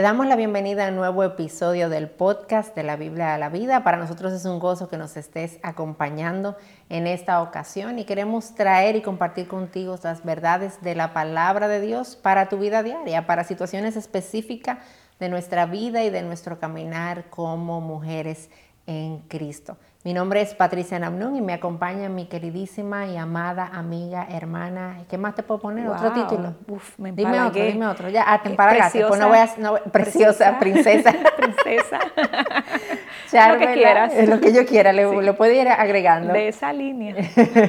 Te 0.00 0.04
damos 0.04 0.26
la 0.26 0.36
bienvenida 0.36 0.86
a 0.86 0.88
un 0.88 0.96
nuevo 0.96 1.22
episodio 1.24 1.90
del 1.90 2.08
podcast 2.08 2.74
de 2.74 2.82
la 2.82 2.96
Biblia 2.96 3.34
a 3.34 3.38
la 3.38 3.50
vida. 3.50 3.84
Para 3.84 3.98
nosotros 3.98 4.32
es 4.32 4.46
un 4.46 4.58
gozo 4.58 4.88
que 4.88 4.96
nos 4.96 5.14
estés 5.18 5.58
acompañando 5.62 6.56
en 6.88 7.06
esta 7.06 7.42
ocasión 7.42 7.98
y 7.98 8.06
queremos 8.06 8.54
traer 8.54 8.96
y 8.96 9.02
compartir 9.02 9.46
contigo 9.46 9.98
las 10.02 10.24
verdades 10.24 10.80
de 10.80 10.94
la 10.94 11.12
palabra 11.12 11.68
de 11.68 11.82
Dios 11.82 12.16
para 12.16 12.48
tu 12.48 12.56
vida 12.56 12.82
diaria, 12.82 13.26
para 13.26 13.44
situaciones 13.44 13.94
específicas 13.94 14.78
de 15.18 15.28
nuestra 15.28 15.66
vida 15.66 16.02
y 16.02 16.08
de 16.08 16.22
nuestro 16.22 16.58
caminar 16.58 17.28
como 17.28 17.82
mujeres 17.82 18.48
en 18.86 19.18
Cristo. 19.28 19.76
Mi 20.02 20.14
nombre 20.14 20.40
es 20.40 20.54
Patricia 20.54 20.98
Namnun 20.98 21.36
y 21.36 21.42
me 21.42 21.52
acompaña 21.52 22.08
mi 22.08 22.24
queridísima 22.24 23.04
y 23.06 23.18
amada 23.18 23.66
amiga, 23.70 24.26
hermana. 24.30 25.00
¿Qué 25.10 25.18
más 25.18 25.34
te 25.34 25.42
puedo 25.42 25.60
poner? 25.60 25.88
¿Otro 25.88 26.12
título? 26.12 26.54
Uf, 26.68 26.98
me 26.98 27.12
dime 27.12 27.38
otro, 27.42 27.62
dime 27.62 27.86
otro. 27.86 28.08
Ya, 28.08 28.24
ah, 28.26 28.40
te 28.40 28.48
Eh, 28.48 28.52
empalagaste, 28.52 29.04
pues 29.04 29.20
no 29.20 29.28
voy 29.28 29.36
a- 29.36 29.50
no- 29.58 29.74
preciosa, 29.92 30.58
princesa. 30.58 31.12
princesa. 31.36 31.98
Charvela, 33.30 33.52
Lo 33.52 33.66
que 33.66 33.74
quieras. 33.74 34.12
eh, 34.14 34.26
Lo 34.26 34.40
que 34.40 34.54
yo 34.54 34.64
quiera, 34.64 34.94
le, 34.94 35.06
Sí. 35.06 35.16
lo 35.20 35.36
puede 35.36 35.60
ir 35.60 35.68
agregando. 35.68 36.32
De 36.32 36.48
esa 36.48 36.72
línea. 36.72 37.16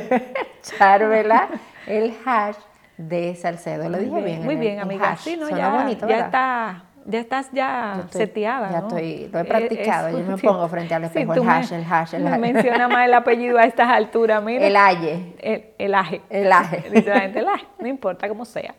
Charvela, 0.62 1.49
el 1.85 2.16
hash 2.26 2.55
de 2.98 3.35
Salcedo. 3.35 3.90
Lo 3.90 3.98
dije 3.98 4.21
bien. 4.21 4.45
Muy 4.45 4.55
bien, 4.55 4.76
el 4.76 4.79
amiga. 4.84 5.12
hash. 5.12 5.20
Sí, 5.20 5.35
no, 5.35 5.48
Suena 5.49 5.57
ya, 5.70 5.70
bonito, 5.84 6.07
ya 6.07 6.16
¿verdad? 6.16 6.26
está. 6.27 6.84
Ya 7.05 7.19
estás 7.19 7.49
ya 7.51 7.93
Yo 7.97 8.01
estoy- 8.03 8.21
seteada, 8.21 8.71
ya 8.71 8.81
¿no? 8.81 8.87
estoy- 8.87 9.27
lo 9.31 9.39
he 9.39 9.41
Eh, 9.41 9.45
practicado, 9.45 10.09
yo 10.17 10.25
me 10.25 10.37
pongo 10.37 10.67
frente 10.67 10.93
al 10.93 11.03
espejo, 11.05 11.33
el 11.33 11.39
tú 11.41 11.49
hash, 11.49 11.71
me- 11.71 11.77
el 11.79 11.85
hash, 11.91 12.13
el 12.13 12.39
menciona 12.39 12.87
más 12.87 13.05
el 13.07 13.13
apellido 13.13 13.57
a 13.57 13.63
estas 13.63 13.89
alturas, 13.89 14.43
mira. 14.43 14.65
El 14.67 14.76
aye, 14.76 15.34
El, 15.39 15.63
el 15.79 15.95
aje. 15.95 16.21
el 16.29 16.51
aje. 16.51 16.81
Gente, 16.91 17.39
el 17.39 17.48
aje, 17.48 17.65
no 17.79 17.87
importa 17.87 18.27
cómo 18.29 18.45
sea. 18.45 18.76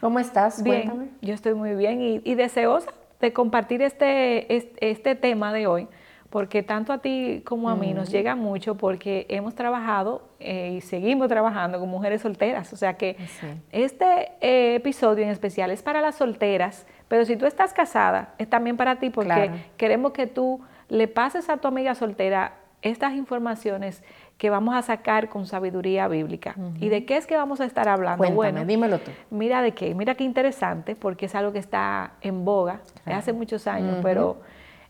¿Cómo 0.00 0.18
estás? 0.18 0.62
Bien, 0.62 0.82
Cuéntame. 0.82 1.08
yo 1.20 1.34
estoy 1.34 1.54
muy 1.54 1.74
bien 1.74 2.00
y, 2.00 2.20
y 2.24 2.34
deseosa 2.34 2.90
de 3.20 3.32
compartir 3.32 3.82
este, 3.82 4.54
este, 4.54 4.90
este 4.90 5.14
tema 5.14 5.52
de 5.52 5.66
hoy, 5.66 5.88
porque 6.30 6.62
tanto 6.64 6.92
a 6.92 6.98
ti 6.98 7.42
como 7.46 7.70
a 7.70 7.76
mí 7.76 7.94
nos 7.94 8.10
llega 8.10 8.34
mucho 8.34 8.76
porque 8.76 9.24
hemos 9.28 9.54
trabajado 9.54 10.28
eh, 10.40 10.74
y 10.76 10.80
seguimos 10.80 11.28
trabajando 11.28 11.78
con 11.78 11.88
mujeres 11.88 12.22
solteras. 12.22 12.72
O 12.72 12.76
sea 12.76 12.94
que 12.94 13.16
Sí. 13.40 13.46
este 13.70 14.32
eh, 14.40 14.74
episodio 14.74 15.22
en 15.24 15.30
especial 15.30 15.70
es 15.70 15.82
para 15.82 16.00
las 16.00 16.16
solteras, 16.16 16.86
pero 17.08 17.24
si 17.24 17.36
tú 17.36 17.46
estás 17.46 17.72
casada, 17.72 18.34
es 18.38 18.48
también 18.48 18.76
para 18.76 18.96
ti 18.96 19.10
porque 19.10 19.28
Claro. 19.28 19.52
queremos 19.76 20.12
que 20.12 20.26
tú 20.26 20.60
le 20.88 21.08
pases 21.08 21.48
a 21.48 21.56
tu 21.58 21.68
amiga 21.68 21.94
soltera 21.94 22.54
estas 22.82 23.14
informaciones 23.14 24.02
que 24.36 24.50
vamos 24.50 24.74
a 24.74 24.82
sacar 24.82 25.28
con 25.30 25.46
sabiduría 25.46 26.06
bíblica. 26.08 26.54
¿Y 26.80 26.88
de 26.90 27.06
qué 27.06 27.16
es 27.16 27.26
que 27.26 27.34
vamos 27.36 27.60
a 27.60 27.64
estar 27.64 27.88
hablando? 27.88 28.18
Cuéntame, 28.18 28.34
bueno, 28.36 28.64
dímelo 28.66 28.98
tú. 28.98 29.10
Mira 29.30 29.62
de 29.62 29.72
qué, 29.72 29.94
mira 29.94 30.14
qué 30.16 30.24
interesante, 30.24 30.94
porque 30.94 31.26
es 31.26 31.34
algo 31.34 31.52
que 31.52 31.58
está 31.60 32.12
en 32.20 32.44
boga 32.44 32.80
de 33.06 33.14
hace 33.14 33.32
muchos 33.32 33.66
años, 33.66 33.98
pero 34.02 34.40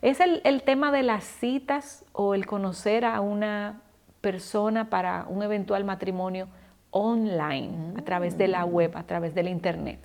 es 0.03 0.19
el, 0.20 0.41
el 0.45 0.62
tema 0.65 0.91
de 0.91 1.05
las 1.05 1.23
citas 1.25 2.05
o 2.12 2.35
el 2.35 2.47
conocer 2.47 3.05
a 3.05 3.20
una 3.20 3.81
persona 4.20 4.91
para 4.91 5.27
un 5.29 5.42
eventual 5.42 5.85
matrimonio 5.85 6.48
online, 6.91 7.95
a 7.98 8.03
través 8.03 8.39
de 8.39 8.48
la 8.48 8.65
web, 8.65 8.97
a 8.97 9.03
través 9.05 9.35
del 9.35 9.48
internet. 9.48 9.98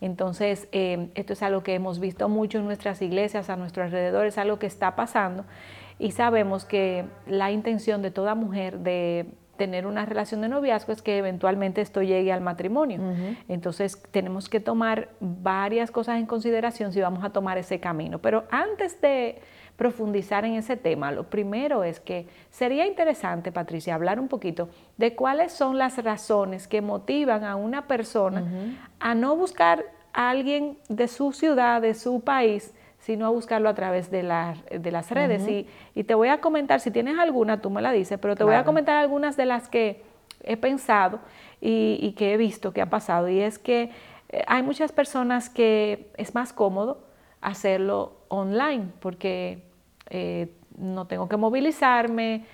Entonces, 0.00 0.68
eh, 0.72 1.08
esto 1.14 1.32
es 1.32 1.42
algo 1.42 1.62
que 1.62 1.74
hemos 1.74 1.98
visto 1.98 2.28
mucho 2.28 2.58
en 2.58 2.64
nuestras 2.64 3.02
iglesias, 3.02 3.50
a 3.50 3.56
nuestro 3.56 3.82
alrededor, 3.82 4.26
es 4.26 4.38
algo 4.38 4.58
que 4.58 4.66
está 4.66 4.94
pasando 4.94 5.44
y 5.98 6.12
sabemos 6.12 6.64
que 6.64 7.04
la 7.26 7.50
intención 7.50 8.02
de 8.02 8.10
toda 8.10 8.34
mujer 8.34 8.78
de 8.80 9.26
tener 9.58 9.86
una 9.86 10.06
relación 10.06 10.40
de 10.40 10.48
noviazgo 10.48 10.92
es 10.92 11.02
que 11.02 11.18
eventualmente 11.18 11.82
esto 11.82 12.00
llegue 12.00 12.32
al 12.32 12.40
matrimonio. 12.40 13.00
Entonces 13.48 14.00
tenemos 14.10 14.48
que 14.48 14.60
tomar 14.60 15.10
varias 15.20 15.90
cosas 15.90 16.18
en 16.18 16.24
consideración 16.24 16.92
si 16.92 17.00
vamos 17.02 17.22
a 17.24 17.30
tomar 17.30 17.58
ese 17.58 17.78
camino. 17.80 18.20
Pero 18.20 18.44
antes 18.50 18.98
de 19.02 19.42
profundizar 19.76 20.44
en 20.44 20.54
ese 20.54 20.76
tema, 20.76 21.12
lo 21.12 21.24
primero 21.24 21.84
es 21.84 22.00
que 22.00 22.26
sería 22.50 22.86
interesante, 22.86 23.52
Patricia, 23.52 23.94
hablar 23.94 24.18
un 24.18 24.28
poquito 24.28 24.70
de 24.96 25.14
cuáles 25.14 25.52
son 25.52 25.76
las 25.76 26.02
razones 26.02 26.66
que 26.66 26.80
motivan 26.80 27.44
a 27.44 27.56
una 27.56 27.86
persona 27.86 28.44
a 28.98 29.14
no 29.14 29.36
buscar 29.36 29.84
a 30.12 30.30
alguien 30.30 30.78
de 30.88 31.06
su 31.06 31.32
ciudad, 31.32 31.82
de 31.82 31.94
su 31.94 32.20
país, 32.20 32.72
sino 32.98 33.26
a 33.26 33.30
buscarlo 33.30 33.68
a 33.68 33.74
través 33.74 34.10
de, 34.10 34.22
la- 34.22 34.56
de 34.70 34.90
las 34.90 35.10
redes. 35.10 35.42
y, 35.48 35.66
y 35.94 36.04
te 36.04 36.14
voy 36.14 36.28
a 36.28 36.40
comentar, 36.40 36.80
si 36.80 36.90
tienes 36.90 37.18
alguna, 37.18 37.60
tú 37.60 37.70
me 37.70 37.80
la 37.82 37.92
dices, 37.92 38.18
pero 38.20 38.34
te 38.36 38.44
voy 38.44 38.54
a 38.54 38.64
comentar 38.64 38.96
algunas 38.96 39.36
de 39.36 39.46
las 39.46 39.68
que 39.68 40.02
he 40.44 40.56
pensado 40.56 41.20
y, 41.60 41.98
y 42.02 42.12
que 42.12 42.34
he 42.34 42.36
visto 42.36 42.72
que 42.72 42.80
ha 42.82 42.90
pasado. 42.90 43.28
Y 43.28 43.40
es 43.40 43.58
que 43.58 43.90
eh, 44.30 44.44
hay 44.46 44.62
muchas 44.62 44.92
personas 44.92 45.48
que 45.48 46.10
es 46.16 46.34
más 46.34 46.52
cómodo 46.52 46.98
hacerlo 47.40 48.12
online 48.28 48.86
porque 49.00 49.62
eh, 50.10 50.48
no 50.76 51.06
tengo 51.06 51.28
que 51.28 51.36
movilizarme, 51.36 52.44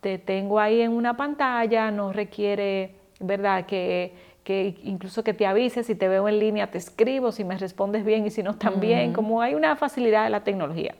te 0.00 0.18
tengo 0.18 0.60
ahí 0.60 0.80
en 0.80 0.92
una 0.92 1.16
pantalla, 1.16 1.90
no 1.90 2.12
requiere, 2.12 2.94
¿verdad? 3.20 3.66
Que, 3.66 4.12
que 4.48 4.78
incluso 4.82 5.22
que 5.22 5.34
te 5.34 5.44
avise 5.44 5.82
si 5.82 5.94
te 5.94 6.08
veo 6.08 6.26
en 6.26 6.38
línea, 6.38 6.70
te 6.70 6.78
escribo, 6.78 7.32
si 7.32 7.44
me 7.44 7.58
respondes 7.58 8.02
bien 8.02 8.24
y 8.24 8.30
si 8.30 8.42
no 8.42 8.56
también, 8.56 9.12
como 9.12 9.42
hay 9.42 9.54
una 9.54 9.76
facilidad 9.76 10.24
de 10.24 10.30
la 10.30 10.42
tecnología. 10.42 10.94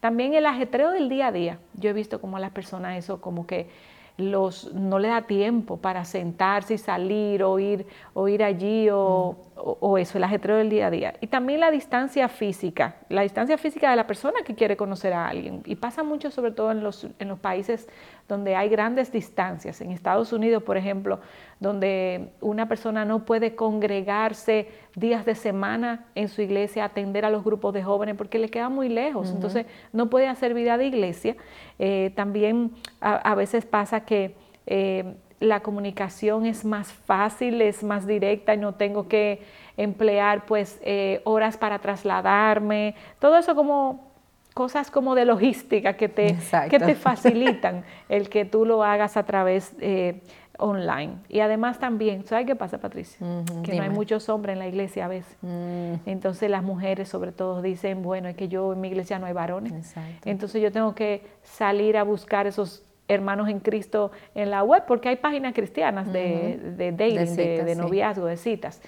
También 0.00 0.32
el 0.32 0.46
ajetreo 0.46 0.90
del 0.90 1.10
día 1.10 1.26
a 1.26 1.32
día. 1.32 1.58
Yo 1.74 1.90
he 1.90 1.92
visto 1.92 2.18
como 2.18 2.38
a 2.38 2.40
las 2.40 2.52
personas 2.52 2.96
eso 2.96 3.20
como 3.20 3.46
que 3.46 3.68
los, 4.16 4.72
no 4.72 4.98
le 4.98 5.08
da 5.08 5.26
tiempo 5.26 5.76
para 5.76 6.06
sentarse 6.06 6.72
y 6.72 6.78
salir 6.78 7.42
o 7.42 7.58
ir, 7.58 7.84
o 8.14 8.26
ir 8.26 8.42
allí 8.42 8.88
o, 8.90 9.36
o- 9.56 9.78
o 9.80 9.98
eso, 9.98 10.18
el 10.18 10.24
ajetreo 10.24 10.56
del 10.56 10.68
día 10.70 10.88
a 10.88 10.90
día. 10.90 11.14
Y 11.20 11.26
también 11.28 11.60
la 11.60 11.70
distancia 11.70 12.28
física, 12.28 12.96
la 13.08 13.22
distancia 13.22 13.56
física 13.58 13.90
de 13.90 13.96
la 13.96 14.06
persona 14.06 14.40
que 14.44 14.54
quiere 14.54 14.76
conocer 14.76 15.12
a 15.12 15.28
alguien. 15.28 15.62
Y 15.64 15.76
pasa 15.76 16.02
mucho 16.02 16.30
sobre 16.30 16.50
todo 16.52 16.70
en 16.72 16.82
los, 16.82 17.06
en 17.18 17.28
los 17.28 17.38
países 17.38 17.88
donde 18.28 18.56
hay 18.56 18.68
grandes 18.68 19.12
distancias. 19.12 19.80
En 19.80 19.90
Estados 19.90 20.32
Unidos, 20.32 20.62
por 20.62 20.76
ejemplo, 20.76 21.20
donde 21.60 22.30
una 22.40 22.68
persona 22.68 23.04
no 23.04 23.24
puede 23.24 23.54
congregarse 23.54 24.68
días 24.96 25.24
de 25.24 25.34
semana 25.34 26.06
en 26.14 26.28
su 26.28 26.42
iglesia, 26.42 26.84
atender 26.84 27.24
a 27.24 27.30
los 27.30 27.44
grupos 27.44 27.72
de 27.74 27.82
jóvenes 27.82 28.16
porque 28.16 28.38
le 28.38 28.48
queda 28.48 28.68
muy 28.68 28.88
lejos. 28.88 29.30
Entonces 29.30 29.66
no 29.92 30.10
puede 30.10 30.26
hacer 30.28 30.54
vida 30.54 30.76
de 30.78 30.86
iglesia. 30.86 31.36
Eh, 31.78 32.12
también 32.16 32.72
a, 33.00 33.16
a 33.16 33.34
veces 33.34 33.66
pasa 33.66 34.04
que 34.04 34.34
eh, 34.66 35.14
la 35.40 35.60
comunicación 35.60 36.46
es 36.46 36.64
más 36.64 36.92
fácil, 36.92 37.60
es 37.60 37.82
más 37.82 38.06
directa 38.06 38.54
y 38.54 38.58
no 38.58 38.74
tengo 38.74 39.08
que 39.08 39.42
emplear 39.76 40.46
pues 40.46 40.80
eh, 40.82 41.20
horas 41.24 41.56
para 41.56 41.78
trasladarme. 41.80 42.94
Todo 43.18 43.36
eso 43.36 43.54
como 43.54 44.12
cosas 44.54 44.90
como 44.90 45.14
de 45.16 45.24
logística 45.24 45.94
que 45.94 46.08
te, 46.08 46.28
Exacto. 46.28 46.70
que 46.70 46.78
te 46.78 46.94
facilitan 46.94 47.84
el 48.08 48.28
que 48.28 48.44
tú 48.44 48.64
lo 48.64 48.84
hagas 48.84 49.16
a 49.16 49.24
través 49.24 49.74
eh, 49.80 50.20
online. 50.58 51.14
Y 51.28 51.40
además 51.40 51.80
también, 51.80 52.24
¿sabes 52.24 52.46
qué 52.46 52.54
pasa, 52.54 52.78
Patricia? 52.78 53.26
Que 53.64 53.74
no 53.74 53.82
hay 53.82 53.90
muchos 53.90 54.28
hombres 54.28 54.52
en 54.54 54.60
la 54.60 54.68
iglesia 54.68 55.06
a 55.06 55.08
veces. 55.08 55.36
Mm, 55.42 55.94
Entonces 56.06 56.48
las 56.48 56.62
mujeres 56.62 57.08
sobre 57.08 57.32
todo 57.32 57.60
dicen, 57.60 58.02
bueno, 58.02 58.28
es 58.28 58.36
que 58.36 58.46
yo 58.46 58.72
en 58.72 58.80
mi 58.80 58.88
iglesia 58.88 59.18
no 59.18 59.26
hay 59.26 59.32
varones. 59.32 59.72
Exacto. 59.72 60.30
Entonces 60.30 60.62
yo 60.62 60.70
tengo 60.70 60.94
que 60.94 61.26
salir 61.42 61.96
a 61.96 62.04
buscar 62.04 62.46
esos 62.46 62.84
hermanos 63.08 63.48
en 63.48 63.60
Cristo 63.60 64.12
en 64.34 64.50
la 64.50 64.62
web, 64.62 64.84
porque 64.86 65.08
hay 65.08 65.16
páginas 65.16 65.54
cristianas 65.54 66.12
de, 66.12 66.58
de 66.76 66.92
dating, 66.92 67.16
de, 67.16 67.26
citas, 67.26 67.66
de 67.66 67.76
noviazgo, 67.76 68.26
de 68.26 68.36
citas. 68.36 68.80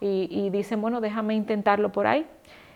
Y, 0.00 0.28
y 0.30 0.50
dicen, 0.50 0.80
bueno, 0.80 1.00
déjame 1.00 1.34
intentarlo 1.34 1.90
por 1.90 2.06
ahí. 2.06 2.26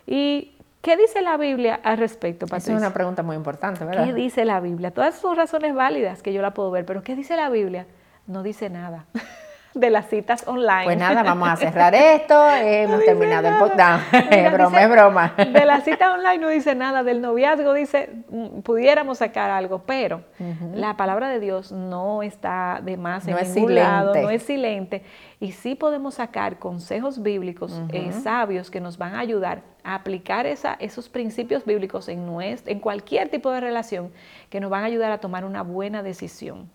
¿Y 0.06 0.52
qué 0.80 0.96
dice 0.96 1.20
la 1.20 1.36
Biblia 1.36 1.80
al 1.82 1.98
respecto, 1.98 2.46
Esa 2.46 2.56
Patricia? 2.56 2.74
es 2.74 2.80
una 2.80 2.94
pregunta 2.94 3.22
muy 3.22 3.36
importante, 3.36 3.84
¿verdad? 3.84 4.06
¿Qué 4.06 4.14
dice 4.14 4.44
la 4.44 4.60
Biblia? 4.60 4.90
Todas 4.90 5.16
son 5.16 5.36
razones 5.36 5.74
válidas 5.74 6.22
que 6.22 6.32
yo 6.32 6.42
la 6.42 6.54
puedo 6.54 6.70
ver, 6.70 6.84
pero 6.86 7.02
¿qué 7.02 7.14
dice 7.14 7.36
la 7.36 7.50
Biblia? 7.50 7.86
No 8.26 8.42
dice 8.42 8.70
nada 8.70 9.06
de 9.74 9.90
las 9.90 10.08
citas 10.08 10.44
online. 10.46 10.84
Pues 10.84 10.98
nada, 10.98 11.22
vamos 11.22 11.48
a 11.48 11.56
cerrar 11.56 11.94
esto. 11.94 12.34
eh, 12.56 12.82
hemos 12.82 13.04
terminado 13.04 13.48
el 13.48 13.56
podcast. 13.58 14.12
No, 14.12 14.18
es 14.30 14.52
broma, 14.52 14.78
dice- 14.78 14.82
es 14.84 14.90
broma. 14.90 15.34
De 15.36 15.64
la 15.64 15.80
cita 15.80 16.12
online 16.12 16.38
no 16.38 16.48
dice 16.48 16.74
nada, 16.74 17.02
del 17.02 17.20
noviazgo 17.20 17.72
dice, 17.74 18.10
mm, 18.30 18.60
pudiéramos 18.60 19.18
sacar 19.18 19.50
algo, 19.50 19.82
pero 19.86 20.22
la 20.74 20.96
palabra 20.96 21.28
de 21.28 21.40
Dios 21.40 21.72
no 21.72 22.22
está 22.22 22.80
de 22.82 22.96
más 22.96 23.26
en 23.26 23.34
No 23.34 23.38
es 23.38 23.54
ningún 23.54 23.74
lado, 23.74 24.14
no 24.14 24.30
es 24.30 24.42
silente. 24.42 25.04
Y 25.40 25.52
sí 25.52 25.74
podemos 25.74 26.14
sacar 26.14 26.58
consejos 26.58 27.22
bíblicos 27.22 27.80
eh, 27.92 28.10
sabios 28.12 28.70
que 28.70 28.80
nos 28.80 28.98
van 28.98 29.14
a 29.14 29.20
ayudar 29.20 29.62
a 29.84 29.94
aplicar 29.94 30.46
esa- 30.46 30.74
esos 30.80 31.08
principios 31.08 31.64
bíblicos 31.64 32.08
en, 32.08 32.26
en 32.40 32.80
cualquier 32.80 33.28
tipo 33.30 33.50
de 33.50 33.60
relación 33.60 34.10
que 34.50 34.60
nos 34.60 34.70
van 34.70 34.82
a 34.82 34.86
ayudar 34.86 35.12
a 35.12 35.18
tomar 35.18 35.44
una 35.44 35.62
buena 35.62 36.02
decisión. 36.02 36.68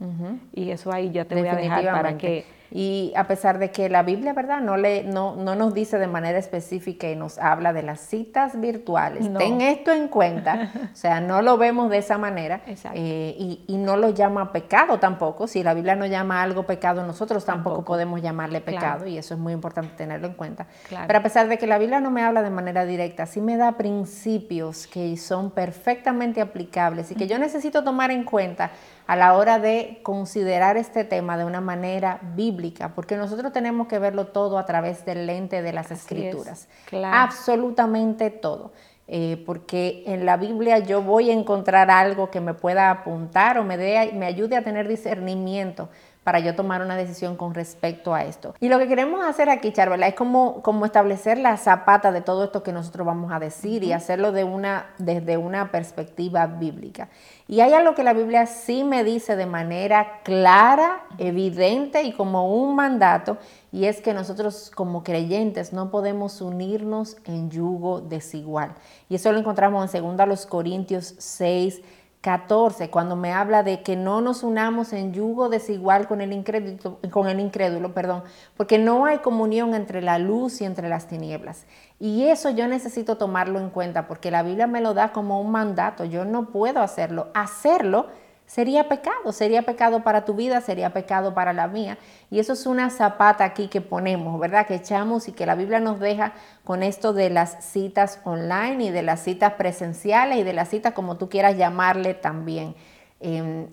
Y 0.54 0.72
eso 0.72 0.92
ahí 0.92 1.12
ya 1.12 1.26
te 1.26 1.36
voy 1.36 1.48
a 1.48 1.56
dejar 1.56 1.86
para 1.86 2.18
que 2.18 2.46
Y 2.76 3.14
a 3.16 3.28
pesar 3.28 3.60
de 3.60 3.70
que 3.70 3.88
la 3.88 4.02
Biblia, 4.02 4.34
¿verdad? 4.34 4.60
No, 4.60 4.78
le, 4.78 5.04
no, 5.04 5.36
no 5.36 5.54
nos 5.54 5.76
dice 5.76 6.00
de 6.00 6.08
manera 6.08 6.40
específica 6.40 7.08
y 7.08 7.16
nos 7.16 7.38
habla 7.38 7.72
de 7.72 7.84
las 7.84 8.00
citas 8.00 8.60
virtuales. 8.60 9.30
No. 9.30 9.38
Ten 9.38 9.62
esto 9.62 9.92
en 9.92 10.08
cuenta. 10.08 10.72
o 10.92 10.96
sea, 10.96 11.22
no 11.22 11.44
lo 11.44 11.58
vemos 11.58 11.92
de 11.92 12.00
esa 12.00 12.18
manera. 12.18 12.62
Eh, 12.96 13.36
y, 13.38 13.64
y 13.68 13.78
no 13.78 13.96
lo 13.96 14.10
llama 14.10 14.52
pecado 14.52 14.98
tampoco. 14.98 15.46
Si 15.46 15.62
la 15.62 15.76
Biblia 15.76 15.94
no 15.96 16.08
llama 16.08 16.42
algo 16.42 16.64
pecado, 16.64 17.06
nosotros 17.06 17.46
tampoco, 17.46 17.76
Tampoco. 17.76 17.86
podemos 17.94 18.24
llamarle 18.24 18.60
pecado. 18.60 18.98
Claro. 18.98 19.08
Y 19.08 19.20
eso 19.20 19.36
es 19.36 19.40
muy 19.40 19.54
importante 19.54 19.94
tenerlo 19.96 20.26
en 20.26 20.34
cuenta. 20.34 20.66
Claro. 20.90 21.06
Pero 21.06 21.20
a 21.20 21.22
pesar 21.22 21.48
de 21.50 21.60
que 21.60 21.68
la 21.68 21.78
Biblia 21.78 22.00
no 22.00 22.10
me 22.10 22.24
habla 22.24 22.42
de 22.42 22.50
manera 22.50 22.86
directa, 22.94 23.26
sí 23.26 23.42
me 23.42 23.58
da 23.58 23.74
principios 23.78 24.88
que 24.88 25.18
son 25.18 25.52
perfectamente 25.52 26.42
aplicables 26.42 27.12
y 27.12 27.16
que 27.16 27.28
yo 27.28 27.38
necesito 27.40 27.84
tomar 27.84 28.12
en 28.12 28.24
cuenta 28.24 28.72
a 29.08 29.16
la 29.16 29.34
hora 29.34 29.60
de 29.60 30.00
considerar 30.04 30.78
este 30.78 31.04
tema 31.04 31.38
de 31.38 31.46
una 31.46 31.62
manera 31.62 32.20
bíblica, 32.36 32.94
porque 32.96 33.18
nosotros 33.18 33.52
tenemos 33.52 33.88
que 33.88 34.00
verlo 34.00 34.28
todo 34.28 34.58
a 34.58 34.66
través 34.66 35.06
del 35.06 35.28
lente 35.28 35.62
de 35.62 35.74
las 35.74 35.92
escrituras. 35.92 36.68
Absolutamente 37.04 38.30
todo. 38.30 38.72
Eh, 39.06 39.44
porque 39.46 40.04
en 40.08 40.26
la 40.26 40.38
Biblia 40.38 40.80
yo 40.80 41.02
voy 41.02 41.30
a 41.30 41.34
encontrar 41.34 41.92
algo 41.92 42.32
que 42.32 42.40
me 42.40 42.54
pueda 42.54 42.90
apuntar 42.90 43.58
o 43.58 43.66
me, 43.66 43.76
dé, 43.76 44.14
me 44.14 44.26
ayude 44.26 44.56
a 44.56 44.64
tener 44.64 44.88
discernimiento 44.88 45.90
para 46.24 46.40
yo 46.40 46.56
tomar 46.56 46.82
una 46.82 46.96
decisión 46.96 47.36
con 47.36 47.54
respecto 47.54 48.14
a 48.14 48.24
esto. 48.24 48.56
Y 48.60 48.70
lo 48.70 48.80
que 48.80 48.88
queremos 48.88 49.24
hacer 49.26 49.50
aquí, 49.50 49.72
Charvela, 49.74 50.08
es 50.08 50.16
como, 50.16 50.62
como 50.62 50.86
establecer 50.86 51.38
la 51.38 51.58
zapata 51.58 52.12
de 52.12 52.22
todo 52.22 52.46
esto 52.46 52.64
que 52.64 52.72
nosotros 52.72 53.06
vamos 53.06 53.32
a 53.32 53.40
decir 53.40 53.84
y 53.84 53.92
hacerlo 53.92 54.32
de 54.32 54.44
una, 54.44 54.88
desde 54.98 55.38
una 55.38 55.72
perspectiva 55.72 56.48
bíblica. 56.48 57.10
Y 57.48 57.60
hay 57.60 57.74
algo 57.74 57.94
que 57.94 58.04
la 58.04 58.14
Biblia 58.14 58.46
sí 58.46 58.84
me 58.84 59.04
dice 59.04 59.36
de 59.36 59.46
manera 59.46 60.22
clara, 60.24 61.04
evidente 61.18 62.04
y 62.04 62.14
como 62.14 62.56
un 62.56 62.76
mandato, 62.76 63.38
y 63.72 63.86
es 63.86 64.02
que 64.02 64.14
nosotros 64.14 64.72
como 64.74 65.04
creyentes 65.04 65.74
no 65.74 65.92
podemos 65.92 66.42
unirnos 66.42 67.18
en 67.26 67.50
yugo 67.50 68.00
desigual. 68.02 68.76
Y 69.10 69.16
eso 69.16 69.32
lo 69.32 69.40
encontramos 69.40 69.94
en 69.94 70.16
2 70.16 70.46
Corintios 70.46 71.16
6, 71.18 71.82
14, 72.24 72.90
cuando 72.90 73.18
me 73.18 73.34
habla 73.34 73.64
de 73.64 73.84
que 73.84 73.98
no 73.98 74.22
nos 74.22 74.44
unamos 74.44 74.94
en 74.94 75.12
yugo 75.12 75.50
desigual 75.50 76.08
con 76.08 76.22
el 76.22 76.32
incrédulo, 76.32 76.98
con 77.12 77.28
el 77.28 77.42
incrédulo, 77.42 77.94
perdón, 77.94 78.24
porque 78.56 78.78
no 78.78 79.06
hay 79.06 79.18
comunión 79.18 79.76
entre 79.76 80.02
la 80.02 80.18
luz 80.20 80.62
y 80.62 80.64
entre 80.64 80.88
las 80.88 81.08
tinieblas. 81.08 81.66
Y 82.00 82.28
eso 82.30 82.50
yo 82.50 82.66
necesito 82.70 83.18
tomarlo 83.18 83.60
en 83.60 83.70
cuenta 83.70 84.08
porque 84.08 84.32
la 84.32 84.42
Biblia 84.42 84.68
me 84.68 84.80
lo 84.80 84.94
da 84.94 85.12
como 85.12 85.42
un 85.42 85.52
mandato, 85.52 86.06
yo 86.06 86.24
no 86.24 86.46
puedo 86.46 86.80
hacerlo. 86.82 87.28
Hacerlo 87.34 88.08
sería 88.46 88.88
pecado, 88.90 89.32
sería 89.32 89.64
pecado 89.64 90.04
para 90.04 90.26
tu 90.26 90.34
vida, 90.34 90.62
sería 90.62 90.92
pecado 90.92 91.34
para 91.34 91.54
la 91.54 91.68
mía. 91.68 91.98
Y 92.30 92.40
eso 92.40 92.54
es 92.54 92.66
una 92.66 92.90
zapata 92.90 93.44
aquí 93.46 93.68
que 93.68 93.82
ponemos, 93.82 94.40
¿verdad? 94.40 94.68
Que 94.68 94.76
echamos 94.76 95.28
y 95.28 95.32
que 95.32 95.46
la 95.46 95.56
Biblia 95.56 95.80
nos 95.80 96.00
deja 96.00 96.34
con 96.64 96.84
esto 96.84 97.14
de 97.14 97.30
las 97.30 97.64
citas 97.64 98.20
online 98.24 98.86
y 98.86 98.92
de 98.92 99.02
las 99.02 99.22
citas 99.22 99.54
presenciales 99.54 100.38
y 100.40 100.44
de 100.44 100.54
las 100.54 100.70
citas 100.70 100.94
como 100.94 101.18
tú 101.18 101.30
quieras 101.30 101.58
llamarle 101.58 102.14
también. 102.14 102.76
Em, 103.20 103.68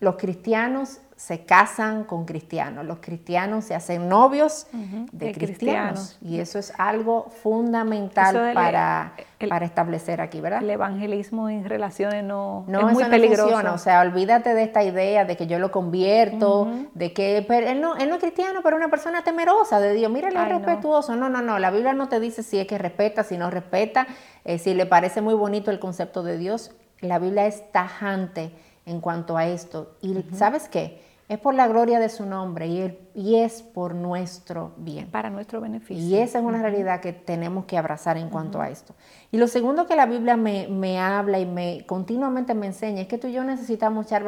los 0.00 0.16
cristianos 0.16 1.00
se 1.22 1.44
casan 1.44 2.02
con 2.02 2.24
cristianos, 2.24 2.84
los 2.84 2.98
cristianos 2.98 3.66
se 3.66 3.76
hacen 3.76 4.08
novios 4.08 4.66
de, 5.12 5.30
cristianos, 5.30 6.18
y 6.20 6.40
eso 6.40 6.58
es 6.58 6.72
algo 6.78 7.30
fundamental 7.44 8.50
para, 8.52 9.14
para 9.48 9.64
establecer 9.64 10.20
aquí, 10.20 10.40
¿verdad? 10.40 10.64
El 10.64 10.70
evangelismo 10.70 11.48
en 11.48 11.64
relaciones 11.64 12.24
no, 12.24 12.64
no 12.66 12.88
es 12.88 12.94
muy 12.94 13.04
peligroso. 13.04 13.72
o 13.72 13.78
sea, 13.78 14.00
olvídate 14.00 14.52
de 14.52 14.64
esta 14.64 14.82
idea 14.82 15.24
de 15.24 15.36
que 15.36 15.46
yo 15.46 15.60
lo 15.60 15.70
convierto, 15.70 16.68
de 16.92 17.12
que 17.12 17.46
él, 17.48 17.80
no, 17.80 17.94
él 17.94 18.08
no 18.08 18.16
es 18.16 18.20
cristiano, 18.20 18.58
pero 18.64 18.76
una 18.76 18.88
persona 18.88 19.22
temerosa 19.22 19.78
de 19.78 19.94
Dios, 19.94 20.10
mira, 20.10 20.28
él 20.28 20.36
es 20.36 20.48
respetuoso. 20.48 21.14
No. 21.14 21.28
no, 21.28 21.40
no, 21.40 21.60
la 21.60 21.70
Biblia 21.70 21.92
no 21.92 22.08
te 22.08 22.18
dice 22.18 22.42
si 22.42 22.58
es 22.58 22.66
que 22.66 22.78
respeta, 22.78 23.22
si 23.22 23.38
no 23.38 23.48
respeta, 23.48 24.08
eh, 24.44 24.58
si 24.58 24.74
le 24.74 24.86
parece 24.86 25.20
muy 25.20 25.34
bonito 25.34 25.70
el 25.70 25.78
concepto 25.78 26.24
de 26.24 26.36
Dios, 26.36 26.72
la 27.00 27.20
Biblia 27.20 27.46
es 27.46 27.70
tajante 27.70 28.50
en 28.86 29.00
cuanto 29.00 29.36
a 29.36 29.46
esto. 29.46 29.94
Y 30.02 30.24
¿sabes 30.34 30.68
qué? 30.68 31.11
Es 31.28 31.38
por 31.38 31.54
la 31.54 31.66
gloria 31.66 31.98
de 31.98 32.08
su 32.08 32.26
nombre 32.26 32.66
y, 32.66 32.98
y, 33.14 33.36
es 33.36 33.62
por 33.62 33.94
nuestro 33.94 34.72
bien. 34.76 35.10
Para 35.10 35.30
nuestro 35.30 35.60
beneficio. 35.60 36.04
Y 36.04 36.16
esa 36.16 36.40
es 36.40 36.44
una 36.44 36.60
realidad 36.60 37.00
que 37.00 37.12
tenemos 37.12 37.64
que 37.64 37.78
abrazar 37.78 38.18
en 38.18 38.28
cuanto 38.28 38.60
a 38.60 38.68
esto. 38.68 38.94
Y 39.30 39.38
lo 39.38 39.46
segundo 39.46 39.86
que 39.86 39.96
la 39.96 40.04
Biblia 40.04 40.36
me, 40.36 41.00
habla 41.00 41.38
y 41.38 41.46
me 41.46 41.86
continuamente 41.86 42.54
me 42.54 42.66
enseña 42.66 43.02
es 43.02 43.08
que 43.08 43.16
tú 43.16 43.28
y 43.28 43.32
yo 43.32 43.44
necesitamos 43.44 44.06
echar 44.06 44.22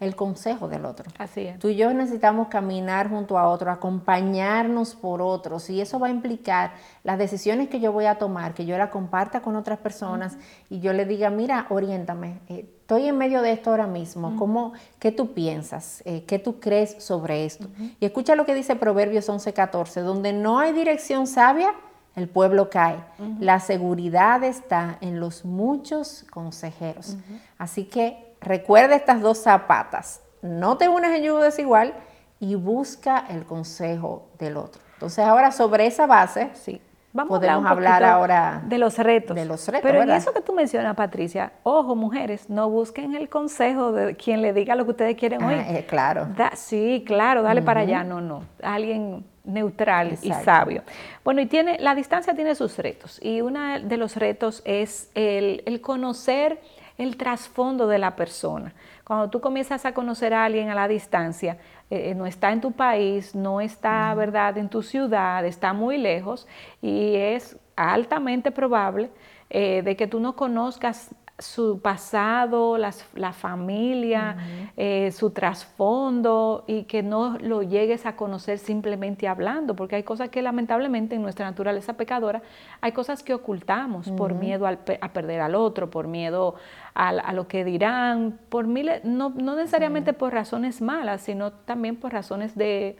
el 0.00 0.16
consejo 0.16 0.68
del 0.68 0.86
otro. 0.86 1.08
Así 1.18 1.42
es. 1.42 1.58
Tú 1.58 1.68
y 1.68 1.76
yo 1.76 1.92
necesitamos 1.94 2.48
caminar 2.48 3.08
junto 3.10 3.38
a 3.38 3.48
otro, 3.48 3.70
acompañarnos 3.70 4.96
por 4.96 5.22
otros. 5.22 5.70
Y 5.70 5.80
eso 5.80 6.00
va 6.00 6.08
a 6.08 6.10
implicar 6.10 6.72
las 7.04 7.16
decisiones 7.16 7.68
que 7.68 7.78
yo 7.78 7.92
voy 7.92 8.06
a 8.06 8.16
tomar, 8.16 8.54
que 8.54 8.66
yo 8.66 8.76
la 8.76 8.90
comparta 8.90 9.40
con 9.40 9.54
otras 9.56 9.78
personas 9.78 10.36
y 10.68 10.80
yo 10.80 10.92
le 10.92 11.04
diga, 11.04 11.30
mira, 11.30 11.66
oriéntame. 11.68 12.40
Eh, 12.48 12.79
estoy 12.90 13.06
en 13.06 13.16
medio 13.16 13.40
de 13.40 13.52
esto 13.52 13.70
ahora 13.70 13.86
mismo, 13.86 14.34
¿cómo, 14.36 14.72
¿qué 14.98 15.12
tú 15.12 15.32
piensas? 15.32 16.02
Eh, 16.04 16.24
¿Qué 16.26 16.40
tú 16.40 16.58
crees 16.58 16.96
sobre 16.98 17.44
esto? 17.44 17.68
Y 18.00 18.04
escucha 18.04 18.34
lo 18.34 18.44
que 18.44 18.52
dice 18.52 18.74
Proverbios 18.74 19.28
11:14, 19.28 20.00
donde 20.00 20.32
no 20.32 20.58
hay 20.58 20.72
dirección 20.72 21.28
sabia, 21.28 21.72
el 22.16 22.28
pueblo 22.28 22.68
cae. 22.68 22.96
La 23.38 23.60
seguridad 23.60 24.42
está 24.42 24.98
en 25.02 25.20
los 25.20 25.44
muchos 25.44 26.26
consejeros. 26.32 27.16
Así 27.58 27.84
que 27.84 28.34
recuerda 28.40 28.96
estas 28.96 29.20
dos 29.20 29.38
zapatas, 29.38 30.20
no 30.42 30.76
te 30.76 30.88
unes 30.88 31.12
en 31.12 31.22
yugo 31.22 31.38
desigual 31.38 31.94
y 32.40 32.56
busca 32.56 33.24
el 33.28 33.44
consejo 33.44 34.26
del 34.40 34.56
otro. 34.56 34.82
Entonces 34.94 35.24
ahora 35.24 35.52
sobre 35.52 35.86
esa 35.86 36.06
base, 36.06 36.50
sí 36.54 36.80
Vamos 37.12 37.40
Podemos 37.40 37.66
a 37.66 37.70
hablar, 37.70 38.04
ahora 38.04 38.62
de 38.64 38.78
los 38.78 38.96
retos. 38.98 39.34
De 39.34 39.44
los 39.44 39.66
retos. 39.66 39.82
Pero 39.82 40.02
en 40.02 40.10
eso 40.10 40.32
que 40.32 40.40
tú 40.40 40.52
mencionas, 40.52 40.94
Patricia, 40.94 41.52
ojo, 41.64 41.96
mujeres, 41.96 42.48
no 42.48 42.70
busquen 42.70 43.16
el 43.16 43.28
consejo 43.28 43.90
de 43.90 44.14
quien 44.14 44.42
le 44.42 44.52
diga 44.52 44.76
lo 44.76 44.84
que 44.84 44.92
ustedes 44.92 45.16
quieren 45.16 45.42
oír. 45.42 45.58
Ah, 45.58 45.78
eh, 45.78 45.86
claro. 45.86 46.28
sí, 46.54 47.02
claro, 47.04 47.42
dale 47.42 47.62
para 47.62 47.80
allá. 47.80 48.04
No, 48.04 48.20
no. 48.20 48.44
Alguien 48.62 49.24
neutral 49.42 50.18
y 50.22 50.32
sabio. 50.32 50.82
Bueno, 51.24 51.40
y 51.40 51.46
tiene, 51.46 51.78
la 51.80 51.96
distancia 51.96 52.34
tiene 52.34 52.54
sus 52.54 52.78
retos. 52.78 53.18
Y 53.20 53.40
uno 53.40 53.80
de 53.80 53.96
los 53.96 54.16
retos 54.16 54.62
es 54.64 55.10
el, 55.14 55.64
el 55.66 55.80
conocer 55.80 56.60
el 57.00 57.16
trasfondo 57.16 57.88
de 57.88 57.98
la 57.98 58.14
persona. 58.14 58.74
Cuando 59.04 59.30
tú 59.30 59.40
comienzas 59.40 59.86
a 59.86 59.94
conocer 59.94 60.34
a 60.34 60.44
alguien 60.44 60.68
a 60.68 60.74
la 60.74 60.86
distancia, 60.86 61.56
eh, 61.90 62.14
no 62.14 62.26
está 62.26 62.52
en 62.52 62.60
tu 62.60 62.72
país, 62.72 63.34
no 63.34 63.60
está, 63.60 64.14
¿verdad?, 64.14 64.56
en 64.58 64.68
tu 64.68 64.82
ciudad, 64.82 65.44
está 65.44 65.72
muy 65.72 65.98
lejos 65.98 66.46
y 66.80 67.16
es 67.16 67.58
altamente 67.74 68.52
probable 68.52 69.10
eh, 69.48 69.82
de 69.82 69.96
que 69.96 70.06
tú 70.06 70.20
no 70.20 70.36
conozcas 70.36 71.12
su 71.40 71.80
pasado, 71.80 72.76
la 72.78 73.32
familia, 73.32 74.36
eh, 74.76 75.10
su 75.12 75.30
trasfondo 75.30 76.64
y 76.66 76.84
que 76.84 77.02
no 77.02 77.38
lo 77.38 77.62
llegues 77.62 78.06
a 78.06 78.16
conocer 78.16 78.58
simplemente 78.58 79.26
hablando, 79.26 79.74
porque 79.74 79.96
hay 79.96 80.02
cosas 80.02 80.28
que 80.28 80.42
lamentablemente 80.42 81.14
en 81.14 81.22
nuestra 81.22 81.46
naturaleza 81.46 81.94
pecadora, 81.94 82.42
hay 82.80 82.92
cosas 82.92 83.22
que 83.22 83.34
ocultamos 83.34 84.10
por 84.10 84.34
miedo 84.34 84.66
a 84.66 84.76
perder 85.12 85.40
al 85.40 85.54
otro, 85.54 85.90
por 85.90 86.06
miedo 86.06 86.56
a, 86.94 87.32
lo 87.32 87.48
que 87.48 87.64
dirán, 87.64 88.38
por 88.48 88.66
miles, 88.66 89.04
no, 89.04 89.30
necesariamente 89.30 90.12
por 90.12 90.32
razones 90.32 90.80
malas, 90.82 91.22
sino 91.22 91.52
también 91.52 91.96
por 91.96 92.12
razones 92.12 92.54
de, 92.56 92.96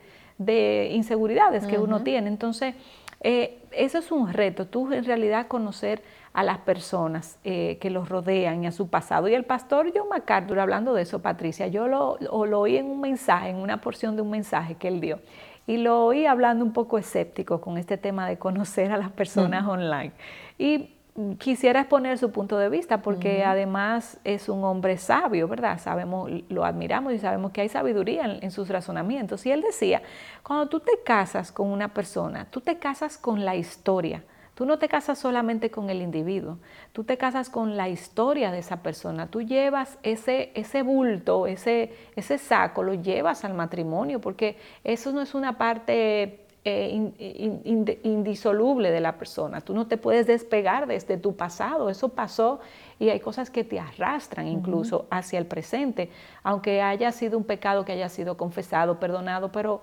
inseguridades 0.92 1.66
que 1.66 1.78
uno 1.78 2.02
tiene. 2.02 2.28
Entonces, 2.28 2.74
eh, 3.20 3.59
eso 3.72 3.98
es 3.98 4.10
un 4.12 4.32
reto, 4.32 4.66
tú 4.66 4.92
en 4.92 5.04
realidad 5.04 5.46
conocer 5.46 6.02
a 6.32 6.42
las 6.42 6.58
personas 6.58 7.38
eh, 7.44 7.78
que 7.80 7.90
los 7.90 8.08
rodean 8.08 8.62
y 8.62 8.66
a 8.66 8.72
su 8.72 8.88
pasado. 8.88 9.28
Y 9.28 9.34
el 9.34 9.44
pastor 9.44 9.92
John 9.94 10.08
MacArthur, 10.08 10.60
hablando 10.60 10.94
de 10.94 11.02
eso, 11.02 11.20
Patricia, 11.20 11.66
yo 11.66 11.88
lo, 11.88 12.18
lo 12.20 12.60
oí 12.60 12.76
en 12.76 12.86
un 12.86 13.00
mensaje, 13.00 13.50
en 13.50 13.56
una 13.56 13.80
porción 13.80 14.16
de 14.16 14.22
un 14.22 14.30
mensaje 14.30 14.74
que 14.76 14.88
él 14.88 15.00
dio, 15.00 15.20
y 15.66 15.76
lo 15.76 16.04
oí 16.04 16.26
hablando 16.26 16.64
un 16.64 16.72
poco 16.72 16.98
escéptico 16.98 17.60
con 17.60 17.78
este 17.78 17.96
tema 17.96 18.28
de 18.28 18.38
conocer 18.38 18.92
a 18.92 18.96
las 18.96 19.10
personas 19.10 19.66
online. 19.66 20.12
Y 20.58 20.94
quisiera 21.38 21.80
exponer 21.80 22.18
su 22.18 22.30
punto 22.30 22.58
de 22.58 22.68
vista 22.68 23.02
porque 23.02 23.44
además 23.44 24.18
es 24.24 24.48
un 24.48 24.64
hombre 24.64 24.98
sabio, 24.98 25.48
¿verdad? 25.48 25.78
Sabemos, 25.78 26.30
lo 26.48 26.64
admiramos 26.64 27.12
y 27.12 27.18
sabemos 27.18 27.52
que 27.52 27.62
hay 27.62 27.68
sabiduría 27.68 28.24
en, 28.24 28.44
en, 28.44 28.50
sus 28.50 28.68
razonamientos. 28.68 29.46
Y 29.46 29.52
él 29.52 29.62
decía, 29.62 30.02
cuando 30.42 30.68
tú 30.68 30.80
te 30.80 30.92
casas 31.04 31.52
con 31.52 31.68
una 31.68 31.94
persona, 31.94 32.46
tú 32.50 32.60
te 32.60 32.78
casas 32.78 33.18
con 33.18 33.44
la 33.44 33.56
historia. 33.56 34.22
Tú 34.60 34.66
no 34.66 34.78
te 34.78 34.88
casas 34.88 35.18
solamente 35.18 35.70
con 35.70 35.88
el 35.88 36.02
individuo, 36.02 36.58
tú 36.92 37.02
te 37.02 37.16
casas 37.16 37.48
con 37.48 37.78
la 37.78 37.88
historia 37.88 38.52
de 38.52 38.58
esa 38.58 38.82
persona. 38.82 39.26
Tú 39.26 39.40
llevas 39.40 39.96
ese, 40.02 40.52
ese 40.54 40.82
bulto, 40.82 41.46
ese, 41.46 41.94
ese 42.14 42.36
saco, 42.36 42.82
lo 42.82 42.92
llevas 42.92 43.46
al 43.46 43.54
matrimonio, 43.54 44.20
porque 44.20 44.58
eso 44.84 45.12
no 45.12 45.22
es 45.22 45.34
una 45.34 45.56
parte 45.56 46.44
eh, 46.62 47.98
indisoluble 48.02 48.90
de 48.90 49.00
la 49.00 49.16
persona. 49.16 49.62
Tú 49.62 49.72
no 49.72 49.86
te 49.86 49.96
puedes 49.96 50.26
despegar 50.26 50.86
desde 50.86 51.16
tu 51.16 51.34
pasado, 51.34 51.88
eso 51.88 52.10
pasó 52.10 52.60
y 52.98 53.08
hay 53.08 53.20
cosas 53.20 53.48
que 53.48 53.64
te 53.64 53.80
arrastran 53.80 54.46
incluso 54.46 55.06
hacia 55.10 55.38
el 55.38 55.46
presente, 55.46 56.10
aunque 56.42 56.82
haya 56.82 57.12
sido 57.12 57.38
un 57.38 57.44
pecado 57.44 57.86
que 57.86 57.92
haya 57.92 58.10
sido 58.10 58.36
confesado, 58.36 59.00
perdonado, 59.00 59.50
pero 59.50 59.80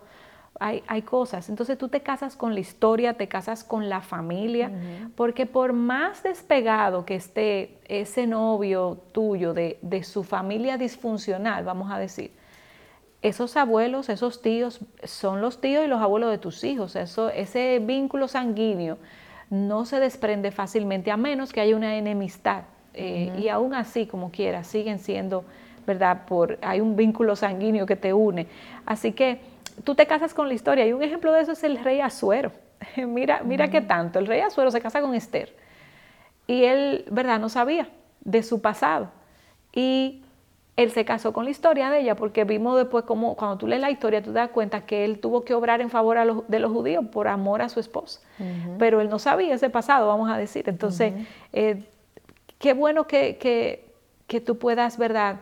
hay, 0.59 0.83
hay, 0.87 1.01
cosas. 1.01 1.49
Entonces 1.49 1.79
tú 1.79 1.89
te 1.89 2.01
casas 2.01 2.35
con 2.35 2.53
la 2.53 2.59
historia, 2.59 3.15
te 3.15 3.27
casas 3.27 3.63
con 3.63 3.89
la 3.89 4.01
familia, 4.01 4.71
porque 5.15 5.47
por 5.47 5.73
más 5.73 6.21
despegado 6.21 7.05
que 7.05 7.15
esté 7.15 7.79
ese 7.85 8.27
novio 8.27 8.99
tuyo 9.13 9.55
de, 9.55 9.79
de, 9.81 10.03
su 10.03 10.23
familia 10.23 10.77
disfuncional, 10.77 11.63
vamos 11.63 11.91
a 11.91 11.97
decir, 11.97 12.31
esos 13.21 13.57
abuelos, 13.57 14.09
esos 14.09 14.41
tíos, 14.41 14.79
son 15.03 15.41
los 15.41 15.59
tíos 15.59 15.85
y 15.85 15.87
los 15.87 16.01
abuelos 16.01 16.31
de 16.31 16.37
tus 16.37 16.63
hijos. 16.63 16.95
Eso, 16.95 17.29
ese 17.29 17.79
vínculo 17.79 18.27
sanguíneo 18.27 18.97
no 19.49 19.85
se 19.85 19.99
desprende 19.99 20.51
fácilmente 20.51 21.11
a 21.11 21.17
menos 21.17 21.53
que 21.53 21.61
haya 21.61 21.75
una 21.75 21.95
enemistad. 21.95 22.63
Eh, 22.93 23.31
y 23.37 23.47
aún 23.49 23.73
así, 23.73 24.07
como 24.07 24.31
quiera, 24.31 24.63
siguen 24.63 24.99
siendo, 24.99 25.45
¿verdad? 25.85 26.25
Por, 26.25 26.57
hay 26.61 26.81
un 26.81 26.95
vínculo 26.95 27.35
sanguíneo 27.35 27.85
que 27.85 27.95
te 27.95 28.13
une. 28.13 28.47
Así 28.85 29.13
que 29.13 29.39
tú 29.83 29.95
te 29.95 30.05
casas 30.05 30.33
con 30.33 30.47
la 30.47 30.53
historia. 30.53 30.85
Y 30.85 30.93
un 30.93 31.03
ejemplo 31.03 31.31
de 31.31 31.41
eso 31.41 31.51
es 31.51 31.63
el 31.63 31.83
rey 31.83 32.01
Azuero. 32.01 32.51
mira, 32.97 33.41
mira 33.43 33.69
qué 33.69 33.81
tanto. 33.81 34.19
El 34.19 34.27
rey 34.27 34.41
Azuero 34.41 34.71
se 34.71 34.81
casa 34.81 35.01
con 35.01 35.15
Esther. 35.15 35.55
Y 36.45 36.63
él, 36.63 37.05
¿verdad? 37.09 37.39
No 37.39 37.49
sabía 37.49 37.89
de 38.21 38.43
su 38.43 38.61
pasado. 38.61 39.11
Y 39.73 40.23
él 40.77 40.91
se 40.91 41.05
casó 41.05 41.33
con 41.33 41.45
la 41.45 41.49
historia 41.49 41.89
de 41.89 42.01
ella, 42.01 42.15
porque 42.15 42.43
vimos 42.43 42.77
después 42.77 43.03
como 43.03 43.35
cuando 43.35 43.57
tú 43.57 43.67
lees 43.67 43.81
la 43.81 43.89
historia, 43.89 44.21
tú 44.21 44.31
te 44.31 44.37
das 44.37 44.51
cuenta 44.51 44.85
que 44.85 45.05
él 45.05 45.19
tuvo 45.19 45.43
que 45.43 45.55
obrar 45.55 45.81
en 45.81 45.89
favor 45.89 46.45
de 46.47 46.59
los 46.59 46.71
judíos 46.71 47.03
por 47.11 47.27
amor 47.27 47.63
a 47.63 47.69
su 47.69 47.79
esposa. 47.79 48.21
Pero 48.77 49.01
él 49.01 49.09
no 49.09 49.17
sabía 49.17 49.55
ese 49.55 49.71
pasado, 49.71 50.07
vamos 50.07 50.29
a 50.29 50.37
decir. 50.37 50.69
Entonces, 50.69 51.13
eh, 51.51 51.83
qué 52.59 52.73
bueno 52.73 53.07
que, 53.07 53.37
que, 53.37 53.89
que, 54.27 54.39
tú 54.39 54.59
puedas, 54.59 54.99
¿verdad? 54.99 55.37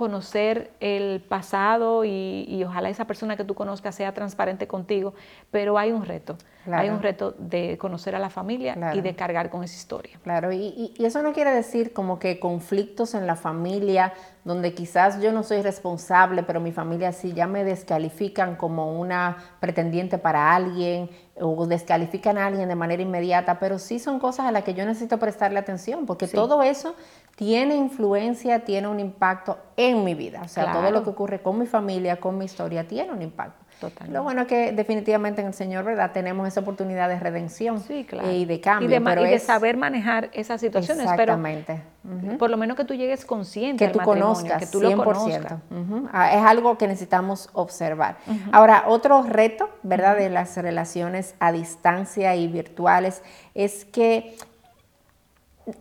Conocer 0.00 0.70
el 0.80 1.20
pasado 1.20 2.06
y, 2.06 2.64
ojalá 2.66 2.88
esa 2.88 3.04
persona 3.04 3.36
que 3.36 3.44
tú 3.44 3.54
conozcas 3.54 3.94
sea 3.94 4.14
transparente 4.14 4.66
contigo, 4.66 5.12
pero 5.50 5.76
hay 5.76 5.92
un 5.92 6.06
reto, 6.06 6.38
hay 6.72 6.88
un 6.88 7.02
reto 7.02 7.34
de 7.36 7.76
conocer 7.76 8.14
a 8.14 8.18
la 8.18 8.30
familia 8.30 8.94
y 8.94 9.02
de 9.02 9.14
cargar 9.14 9.50
con 9.50 9.62
esa 9.62 9.76
historia. 9.76 10.18
Claro, 10.22 10.52
y, 10.52 10.94
eso 10.98 11.22
no 11.22 11.34
quiere 11.34 11.50
decir 11.50 11.92
como 11.92 12.18
que 12.18 12.40
conflictos 12.40 13.12
en 13.12 13.26
la 13.26 13.36
familia, 13.36 14.14
donde 14.42 14.72
quizás 14.72 15.20
yo 15.20 15.32
no 15.32 15.42
soy 15.42 15.60
responsable, 15.60 16.44
pero 16.44 16.60
mi 16.60 16.72
familia 16.72 17.12
sí 17.12 17.34
ya 17.34 17.46
me 17.46 17.62
descalifican 17.62 18.56
como 18.56 18.98
una 18.98 19.36
pretendiente 19.60 20.16
para 20.16 20.54
alguien 20.54 21.10
o 21.38 21.66
descalifican 21.66 22.38
a 22.38 22.46
alguien 22.46 22.70
de 22.70 22.74
manera 22.74 23.02
inmediata, 23.02 23.58
pero 23.58 23.78
sí 23.78 23.98
son 23.98 24.18
cosas 24.18 24.46
a 24.46 24.52
las 24.52 24.64
que 24.64 24.72
yo 24.72 24.86
necesito 24.86 25.18
prestarle 25.18 25.58
atención, 25.58 26.06
porque 26.06 26.26
todo 26.26 26.62
eso 26.62 26.94
tiene 27.40 27.74
influencia, 27.74 28.66
tiene 28.66 28.86
un 28.86 29.00
impacto 29.00 29.56
en 29.74 30.04
mi 30.04 30.12
vida. 30.12 30.42
O 30.44 30.48
sea, 30.48 30.72
todo 30.72 30.90
lo 30.90 31.02
que 31.02 31.08
ocurre 31.08 31.40
con 31.40 31.58
mi 31.58 31.64
familia, 31.64 32.20
con 32.20 32.36
mi 32.36 32.44
historia, 32.44 32.86
tiene 32.86 33.12
un 33.12 33.22
impacto. 33.22 33.64
Totalmente. 33.80 34.12
Lo 34.12 34.22
bueno 34.22 34.42
es 34.42 34.46
que 34.46 34.72
definitivamente 34.72 35.40
en 35.40 35.46
el 35.46 35.54
Señor, 35.54 35.86
¿verdad? 35.86 36.12
Tenemos 36.12 36.46
esa 36.46 36.60
oportunidad 36.60 37.08
de 37.08 37.18
redención 37.18 37.82
y 37.88 38.44
de 38.44 38.60
cambio. 38.60 38.90
Y 38.90 38.92
de, 38.92 39.00
pero 39.00 39.38
saber 39.38 39.78
manejar 39.78 40.28
esas 40.34 40.60
situaciones. 40.60 41.04
Exactamente. 41.04 41.82
por 42.38 42.50
lo 42.50 42.58
menos 42.58 42.76
que 42.76 42.84
tú 42.84 42.92
llegues 42.92 43.24
consciente 43.24 43.86
que 43.86 43.90
tú 43.90 44.00
conozcas, 44.00 44.58
que 44.58 44.66
tú 44.66 44.82
lo 44.82 44.94
conozcas. 45.02 45.60
Ah, 46.12 46.34
es 46.34 46.44
algo 46.44 46.76
que 46.76 46.86
necesitamos 46.88 47.48
observar. 47.54 48.18
Ahora, 48.52 48.84
otro 48.86 49.22
reto, 49.22 49.70
¿verdad? 49.82 50.18
De 50.18 50.28
las 50.28 50.58
relaciones 50.58 51.34
a 51.40 51.52
distancia 51.52 52.36
y 52.36 52.48
virtuales 52.48 53.22
es 53.54 53.86
que 53.86 54.36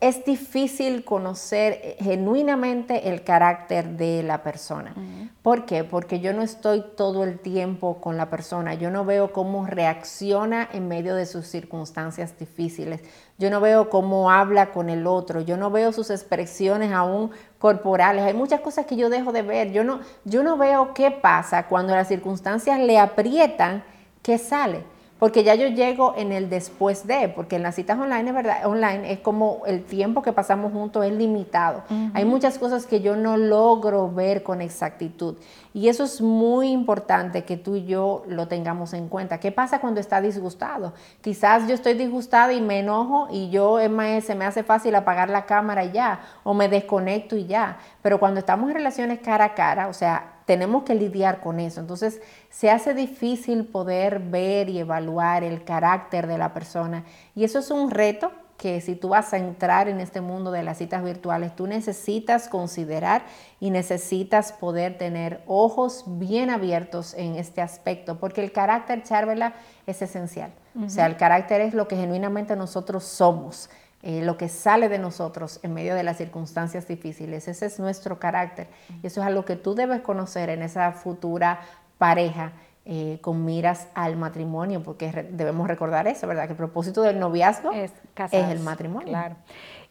es 0.01 0.25
difícil 0.25 1.03
conocer 1.03 1.95
genuinamente 1.99 3.09
el 3.09 3.23
carácter 3.23 3.97
de 3.97 4.23
la 4.23 4.43
persona. 4.43 4.93
¿Por 5.41 5.65
qué? 5.65 5.83
Porque 5.83 6.19
yo 6.19 6.33
no 6.33 6.41
estoy 6.41 6.83
todo 6.95 7.23
el 7.23 7.39
tiempo 7.39 8.01
con 8.01 8.17
la 8.17 8.29
persona, 8.29 8.73
yo 8.73 8.91
no 8.91 9.05
veo 9.05 9.31
cómo 9.31 9.65
reacciona 9.65 10.67
en 10.71 10.87
medio 10.87 11.15
de 11.15 11.25
sus 11.25 11.47
circunstancias 11.47 12.37
difíciles, 12.37 13.01
yo 13.37 13.49
no 13.49 13.61
veo 13.61 13.89
cómo 13.89 14.31
habla 14.31 14.71
con 14.71 14.89
el 14.89 15.07
otro, 15.07 15.41
yo 15.41 15.57
no 15.57 15.71
veo 15.71 15.91
sus 15.93 16.09
expresiones 16.09 16.91
aún 16.91 17.31
corporales, 17.57 18.23
hay 18.23 18.33
muchas 18.33 18.61
cosas 18.61 18.85
que 18.85 18.95
yo 18.95 19.09
dejo 19.09 19.31
de 19.31 19.41
ver, 19.41 19.71
yo 19.71 19.83
no, 19.83 19.99
yo 20.25 20.43
no 20.43 20.57
veo 20.57 20.93
qué 20.93 21.11
pasa 21.11 21.67
cuando 21.67 21.95
las 21.95 22.07
circunstancias 22.07 22.79
le 22.79 22.99
aprietan, 22.99 23.83
qué 24.21 24.37
sale 24.37 24.83
porque 25.19 25.43
ya 25.43 25.53
yo 25.53 25.67
llego 25.67 26.13
en 26.17 26.31
el 26.31 26.49
después 26.49 27.05
de, 27.05 27.27
porque 27.27 27.57
en 27.57 27.63
las 27.63 27.75
citas 27.75 27.99
online, 27.99 28.31
¿verdad? 28.31 28.65
Online 28.65 29.11
es 29.11 29.19
como 29.19 29.63
el 29.67 29.83
tiempo 29.83 30.21
que 30.21 30.31
pasamos 30.31 30.71
juntos 30.71 31.05
es 31.05 31.11
limitado. 31.11 31.83
Hay 32.13 32.23
muchas 32.23 32.57
cosas 32.57 32.85
que 32.85 33.01
yo 33.01 33.17
no 33.17 33.35
logro 33.35 34.09
ver 34.09 34.43
con 34.43 34.61
exactitud. 34.61 35.35
Y 35.73 35.87
eso 35.87 36.03
es 36.03 36.19
muy 36.21 36.71
importante 36.71 37.43
que 37.43 37.55
tú 37.55 37.75
y 37.75 37.85
yo 37.85 38.23
lo 38.27 38.47
tengamos 38.47 38.93
en 38.93 39.07
cuenta. 39.07 39.39
¿Qué 39.39 39.51
pasa 39.51 39.79
cuando 39.79 39.99
está 39.99 40.19
disgustado? 40.19 40.93
Quizás 41.21 41.67
yo 41.67 41.75
estoy 41.75 41.93
disgustada 41.93 42.53
y 42.53 42.61
me 42.61 42.79
enojo 42.79 43.27
y 43.31 43.49
yo 43.49 43.77
se 43.79 44.35
me 44.35 44.45
hace 44.45 44.63
fácil 44.63 44.95
apagar 44.95 45.29
la 45.29 45.45
cámara 45.45 45.85
ya, 45.85 46.21
o 46.43 46.53
me 46.53 46.69
desconecto 46.69 47.35
y 47.35 47.45
ya. 47.45 47.77
Pero 48.01 48.19
cuando 48.19 48.39
estamos 48.39 48.69
en 48.69 48.77
relaciones 48.77 49.19
cara 49.19 49.45
a 49.45 49.53
cara, 49.53 49.87
o 49.87 49.93
sea, 49.93 50.39
tenemos 50.45 50.81
que 50.81 50.95
lidiar 50.95 51.41
con 51.41 51.59
eso. 51.59 51.79
Entonces 51.79 52.19
se 52.49 52.71
hace 52.71 52.95
difícil 52.95 53.65
poder 53.65 54.17
ver 54.17 54.69
y 54.69 54.79
evaluar 54.79 55.43
el 55.43 55.63
carácter 55.63 56.25
de 56.25 56.39
la 56.39 56.53
persona. 56.53 57.03
Y 57.35 57.43
eso 57.43 57.59
es 57.59 57.69
un 57.69 57.91
reto 57.91 58.31
que 58.59 58.81
si 58.81 58.93
tú 58.95 59.09
vas 59.09 59.33
a 59.33 59.37
entrar 59.37 59.87
en 59.87 60.01
este 60.01 60.19
mundo 60.19 60.51
de 60.51 60.63
las 60.63 60.77
citas 60.77 61.01
virtuales, 61.01 61.55
tú 61.55 61.65
necesitas 61.65 62.49
considerar 62.49 63.23
y 63.61 63.71
necesitas 63.71 64.51
poder 64.51 64.97
tener 64.97 65.41
ojos 65.47 66.03
bien 66.05 66.49
abiertos 66.49 67.13
en 67.13 67.35
este 67.35 67.61
aspecto, 67.61 68.19
porque 68.19 68.43
el 68.43 68.51
carácter, 68.51 69.01
Charvela, 69.03 69.53
es 69.87 70.01
esencial. 70.01 70.51
O 70.85 70.89
sea, 70.89 71.07
el 71.07 71.17
carácter 71.17 71.61
es 71.61 71.73
lo 71.73 71.87
que 71.87 71.95
genuinamente 71.95 72.55
nosotros 72.55 73.05
somos. 73.05 73.69
Eh, 74.01 74.21
lo 74.21 74.37
que 74.37 74.47
sale 74.47 74.87
de 74.87 74.97
nosotros 74.97 75.59
en 75.61 75.73
medio 75.73 75.93
de 75.93 76.03
las 76.03 76.17
circunstancias 76.17 76.87
difíciles. 76.87 77.49
Ese 77.49 77.65
es 77.65 77.79
nuestro 77.79 78.17
carácter. 78.17 78.67
Y 79.03 79.07
eso 79.07 79.19
es 79.19 79.27
algo 79.27 79.43
que 79.43 79.57
tú 79.57 79.75
debes 79.75 80.01
conocer 80.01 80.49
en 80.49 80.61
esa 80.61 80.93
futura 80.93 81.59
pareja 81.97 82.53
eh, 82.85 83.19
con 83.21 83.45
miras 83.45 83.87
al 83.93 84.15
matrimonio, 84.15 84.81
porque 84.81 85.27
debemos 85.31 85.67
recordar 85.67 86.07
eso, 86.07 86.25
¿verdad? 86.27 86.45
Que 86.45 86.53
el 86.53 86.57
propósito 86.57 87.01
del 87.01 87.19
noviazgo 87.19 87.71
es, 87.71 87.93
el 88.31 88.59
matrimonio. 88.61 89.09
Claro. 89.09 89.35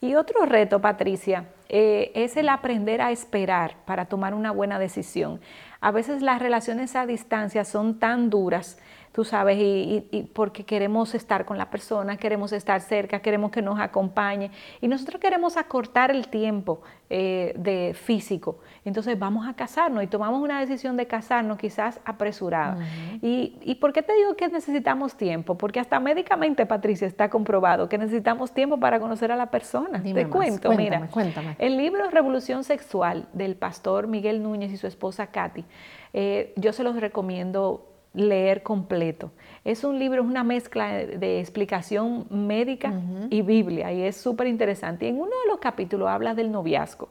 Y 0.01 0.15
otro 0.15 0.47
reto, 0.47 0.81
Patricia, 0.81 1.47
eh, 1.69 2.11
es 2.15 2.37
el 2.37 2.49
aprender 2.49 3.01
a 3.01 3.11
esperar 3.11 3.77
para 3.85 4.07
tomar 4.07 4.35
una 4.35 4.51
buena 4.53 4.79
decisión. 4.79 5.41
A 5.81 5.91
veces 5.91 6.23
las 6.23 6.41
relaciones 6.41 6.97
a 6.97 7.07
distancia 7.07 7.65
son 7.65 7.99
tan 7.99 8.31
duras 8.31 8.79
tú 9.19 9.25
sabes, 9.25 9.59
y, 9.59 10.31
porque 10.33 10.65
queremos 10.65 11.13
estar 11.13 11.45
con 11.45 11.59
la 11.59 11.71
persona, 11.71 12.17
queremos 12.17 12.53
estar 12.53 12.81
cerca, 12.81 13.19
queremos 13.19 13.51
que 13.51 13.61
nos 13.61 13.81
acompañe 13.81 14.53
y 14.81 14.87
nosotros 14.87 15.21
queremos 15.21 15.57
acortar 15.57 16.13
el 16.13 16.29
tiempo 16.29 16.83
eh, 17.11 17.53
de 17.59 17.95
físico. 17.95 18.61
Entonces 18.85 19.19
vamos 19.19 19.49
a 19.49 19.55
casarnos 19.55 20.05
y 20.05 20.07
tomamos 20.07 20.41
una 20.41 20.61
decisión 20.61 20.97
de 20.97 21.09
casarnos 21.09 21.59
quizás 21.59 21.99
apresurada. 22.05 22.79
y, 23.21 23.75
por 23.81 23.93
qué 23.93 24.05
te 24.05 24.15
digo 24.15 24.37
que 24.37 24.47
necesitamos 24.47 25.17
tiempo? 25.17 25.59
Porque 25.59 25.81
hasta 25.81 25.99
médicamente, 25.99 26.65
Patricia, 26.65 27.09
está 27.09 27.29
comprobado 27.29 27.89
que 27.89 27.99
necesitamos 27.99 28.53
tiempo 28.53 28.79
para 28.79 29.01
conocer 29.01 29.33
a 29.33 29.37
la 29.37 29.47
persona. 29.47 30.01
te 30.01 30.29
cuento, 30.29 30.71
mira, 30.75 31.09
cuéntame. 31.11 31.57
el 31.59 31.77
libro 31.77 32.09
Revolución 32.09 32.63
Sexual 32.63 33.27
del 33.33 33.57
pastor 33.57 34.07
Miguel 34.07 34.45
Núñez 34.45 34.71
y 34.71 34.77
su 34.77 34.87
esposa 34.87 35.27
Katy, 35.27 35.65
eh, 36.13 36.53
yo 36.55 36.73
se 36.73 36.85
los 36.85 37.01
recomiendo 37.01 37.98
leer 38.19 38.63
completo. 38.63 39.31
Es 39.65 39.85
un 39.85 39.99
libro, 39.99 40.23
es 40.23 40.29
una 40.29 40.45
mezcla 40.45 40.93
de, 40.93 41.41
explicación 41.41 42.27
médica 42.31 42.93
y 43.31 43.43
Biblia 43.43 43.93
y 43.93 44.03
es 44.03 44.17
súper 44.17 44.47
interesante. 44.47 45.07
Y 45.07 45.11
en 45.11 45.17
uno 45.17 45.31
de 45.45 45.49
los 45.49 45.59
capítulos 45.61 46.09
habla 46.09 46.35
del 46.35 46.51
noviazgo 46.51 47.09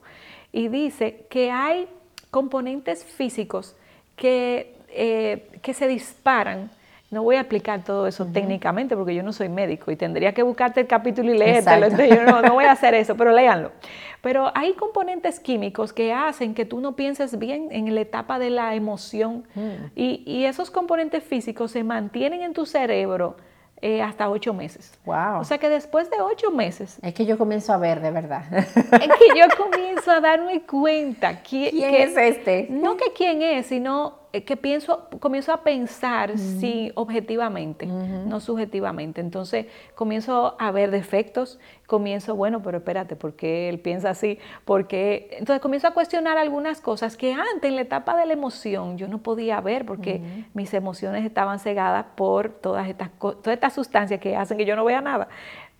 y 0.52 0.68
dice 0.68 1.26
que 1.30 1.50
hay 1.50 1.88
componentes 2.30 3.04
físicos 3.04 3.74
que, 4.16 4.74
eh, 4.90 5.48
que 5.62 5.72
se 5.72 5.88
disparan 5.88 6.70
no 7.10 7.22
voy 7.22 7.36
a 7.36 7.40
explicar 7.40 7.84
todo 7.84 8.06
eso 8.06 8.26
técnicamente 8.26 8.94
porque 8.94 9.14
yo 9.14 9.22
no 9.22 9.32
soy 9.32 9.48
médico 9.48 9.90
y 9.90 9.96
tendría 9.96 10.34
que 10.34 10.42
buscarte 10.42 10.80
el 10.80 10.86
capítulo 10.86 11.32
y 11.32 11.38
leértelo. 11.38 11.88
yo 11.88 12.24
no, 12.24 12.42
no, 12.42 12.52
voy 12.52 12.66
a 12.66 12.72
hacer 12.72 12.92
eso, 12.94 13.14
pero 13.16 13.32
léanlo. 13.32 13.72
Pero 14.20 14.52
hay 14.54 14.74
componentes 14.74 15.40
químicos 15.40 15.92
que 15.92 16.12
hacen 16.12 16.54
que 16.54 16.66
tú 16.66 16.80
no 16.80 16.96
pienses 16.96 17.38
bien 17.38 17.68
en 17.70 17.94
la 17.94 18.02
etapa 18.02 18.38
de 18.38 18.50
la 18.50 18.74
emoción 18.74 19.44
mm. 19.54 19.92
y, 19.96 20.22
y, 20.26 20.44
esos 20.44 20.70
componentes 20.70 21.24
físicos 21.24 21.70
se 21.70 21.82
mantienen 21.82 22.42
en 22.42 22.52
tu 22.52 22.66
cerebro 22.66 23.36
eh, 23.80 24.02
hasta 24.02 24.28
ocho 24.28 24.52
meses. 24.52 24.92
Wow. 25.04 25.40
O 25.40 25.44
sea 25.44 25.58
que 25.58 25.68
después 25.68 26.10
de 26.10 26.20
ocho 26.20 26.50
meses. 26.50 26.98
Es 27.00 27.14
que 27.14 27.24
yo 27.24 27.38
comienzo 27.38 27.72
a 27.72 27.76
ver, 27.76 28.00
de 28.00 28.10
verdad. 28.10 28.42
Es 28.52 28.66
que 28.74 29.38
yo 29.38 29.46
comienzo 29.56 30.10
a 30.10 30.20
darme 30.20 30.62
cuenta. 30.62 31.40
¿Quién, 31.48 31.70
¿Quién 31.70 31.94
es 31.94 32.16
este? 32.16 32.66
No 32.70 32.96
que 32.96 33.12
quién 33.12 33.40
es, 33.40 33.66
sino 33.66 34.27
que 34.44 34.56
pienso, 34.56 35.08
comienzo 35.20 35.52
a 35.52 35.62
pensar 35.62 36.36
sí, 36.38 36.92
objetivamente, 36.94 37.86
no 37.86 38.40
subjetivamente. 38.40 39.20
Entonces 39.20 39.66
comienzo 39.94 40.56
a 40.58 40.70
ver 40.70 40.90
defectos, 40.90 41.58
comienzo, 41.86 42.34
bueno, 42.34 42.62
pero 42.62 42.78
espérate, 42.78 43.16
¿por 43.16 43.34
qué 43.34 43.68
él 43.68 43.80
piensa 43.80 44.10
así? 44.10 44.38
Porque 44.64 45.28
entonces 45.32 45.60
comienzo 45.60 45.88
a 45.88 45.92
cuestionar 45.92 46.38
algunas 46.38 46.80
cosas 46.80 47.16
que 47.16 47.32
antes 47.32 47.64
en 47.68 47.76
la 47.76 47.82
etapa 47.82 48.16
de 48.16 48.26
la 48.26 48.32
emoción 48.32 48.98
yo 48.98 49.08
no 49.08 49.18
podía 49.18 49.60
ver 49.60 49.86
porque 49.86 50.22
mis 50.54 50.72
emociones 50.74 51.24
estaban 51.24 51.58
cegadas 51.58 52.06
por 52.14 52.50
todas 52.50 52.88
estas, 52.88 53.10
todas 53.18 53.48
estas 53.48 53.72
sustancias 53.72 54.20
que 54.20 54.36
hacen 54.36 54.58
que 54.58 54.64
yo 54.64 54.76
no 54.76 54.84
vea 54.84 55.00
nada. 55.00 55.28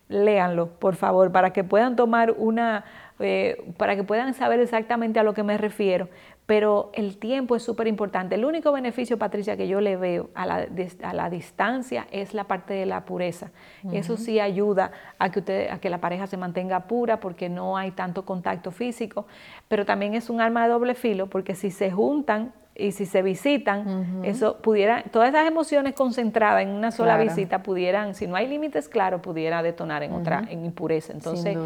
Léanlo, 0.08 0.68
por 0.78 0.96
favor, 0.96 1.30
para 1.32 1.52
que 1.52 1.64
puedan 1.64 1.94
tomar 1.94 2.34
una 2.38 2.84
eh, 3.20 3.64
para 3.76 3.96
que 3.96 4.04
puedan 4.04 4.32
saber 4.34 4.60
exactamente 4.60 5.18
a 5.18 5.24
lo 5.24 5.34
que 5.34 5.42
me 5.42 5.58
refiero. 5.58 6.08
Pero 6.48 6.90
el 6.94 7.18
tiempo 7.18 7.56
es 7.56 7.62
súper 7.62 7.88
importante. 7.88 8.34
El 8.34 8.46
único 8.46 8.72
beneficio, 8.72 9.18
Patricia, 9.18 9.54
que 9.58 9.68
yo 9.68 9.82
le 9.82 9.98
veo 9.98 10.30
a 10.34 10.46
la, 10.46 10.66
a 11.02 11.12
la 11.12 11.28
distancia 11.28 12.06
es 12.10 12.32
la 12.32 12.44
parte 12.44 12.72
de 12.72 12.86
la 12.86 13.04
pureza. 13.04 13.50
Eso 13.92 14.16
sí 14.16 14.40
ayuda 14.40 14.90
a 15.18 15.30
que, 15.30 15.40
usted, 15.40 15.68
a 15.68 15.78
que 15.78 15.90
la 15.90 15.98
pareja 15.98 16.26
se 16.26 16.38
mantenga 16.38 16.86
pura 16.86 17.20
porque 17.20 17.50
no 17.50 17.76
hay 17.76 17.90
tanto 17.90 18.24
contacto 18.24 18.70
físico. 18.70 19.26
Pero 19.68 19.84
también 19.84 20.14
es 20.14 20.30
un 20.30 20.40
arma 20.40 20.62
de 20.62 20.70
doble 20.70 20.94
filo 20.94 21.26
porque 21.26 21.54
si 21.54 21.70
se 21.70 21.90
juntan 21.90 22.54
y 22.74 22.92
si 22.92 23.04
se 23.04 23.20
visitan, 23.20 24.22
eso 24.24 24.56
pudiera, 24.62 25.02
todas 25.12 25.28
esas 25.28 25.46
emociones 25.46 25.92
concentradas 25.92 26.62
en 26.62 26.70
una 26.70 26.92
sola 26.92 27.18
visita 27.18 27.62
pudieran, 27.62 28.14
si 28.14 28.26
no 28.26 28.36
hay 28.36 28.48
límites 28.48 28.88
claros, 28.88 29.20
pudiera 29.20 29.62
detonar 29.62 30.02
en 30.02 30.14
otra, 30.14 30.44
en 30.48 30.64
impureza. 30.64 31.12
Entonces, 31.12 31.58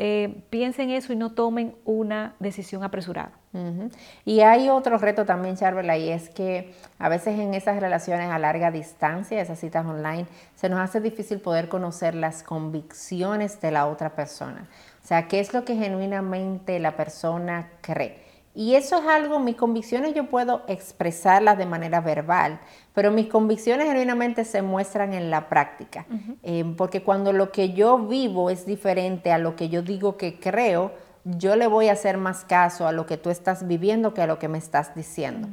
eh, 0.00 0.44
piensen 0.48 0.90
eso 0.90 1.12
y 1.12 1.16
no 1.16 1.32
tomen 1.32 1.74
una 1.84 2.36
decisión 2.38 2.84
apresurada. 2.84 3.32
Y 4.24 4.40
hay 4.42 4.68
otro 4.68 4.96
reto 4.98 5.24
también, 5.24 5.56
Charvela, 5.56 5.96
y 5.96 6.10
es 6.10 6.28
que 6.28 6.72
a 7.00 7.08
veces 7.08 7.36
en 7.36 7.52
esas 7.52 7.80
relaciones 7.80 8.30
a 8.30 8.38
larga 8.38 8.70
distancia, 8.70 9.40
esas 9.40 9.58
citas 9.58 9.84
online, 9.84 10.26
se 10.54 10.68
nos 10.68 10.78
hace 10.78 11.00
difícil 11.00 11.40
poder 11.40 11.68
conocer 11.68 12.14
las 12.14 12.44
convicciones 12.44 13.60
de 13.60 13.72
la 13.72 13.86
otra 13.86 14.10
persona. 14.10 14.68
O 15.02 15.06
sea, 15.06 15.26
qué 15.26 15.40
es 15.40 15.52
lo 15.52 15.64
que 15.64 15.74
genuinamente 15.74 16.78
la 16.78 16.94
persona 16.96 17.68
cree. 17.80 18.27
Y 18.58 18.74
eso 18.74 18.98
es 18.98 19.06
algo, 19.06 19.38
mis 19.38 19.54
convicciones 19.54 20.14
yo 20.14 20.26
puedo 20.26 20.62
expresarlas 20.66 21.56
de 21.58 21.64
manera 21.64 22.00
verbal, 22.00 22.58
pero 22.92 23.12
mis 23.12 23.28
convicciones 23.28 23.86
genuinamente 23.86 24.44
se 24.44 24.62
muestran 24.62 25.14
en 25.14 25.30
la 25.30 25.48
práctica. 25.48 26.06
Eh, 26.42 26.64
porque 26.76 27.04
cuando 27.04 27.32
lo 27.32 27.52
que 27.52 27.72
yo 27.72 28.00
vivo 28.00 28.50
es 28.50 28.66
diferente 28.66 29.30
a 29.30 29.38
lo 29.38 29.54
que 29.54 29.68
yo 29.68 29.82
digo 29.82 30.16
que 30.16 30.40
creo, 30.40 30.90
yo 31.22 31.54
le 31.54 31.68
voy 31.68 31.88
a 31.88 31.92
hacer 31.92 32.16
más 32.16 32.44
caso 32.44 32.88
a 32.88 32.90
lo 32.90 33.06
que 33.06 33.16
tú 33.16 33.30
estás 33.30 33.68
viviendo 33.68 34.12
que 34.12 34.22
a 34.22 34.26
lo 34.26 34.40
que 34.40 34.48
me 34.48 34.58
estás 34.58 34.92
diciendo. 34.92 35.46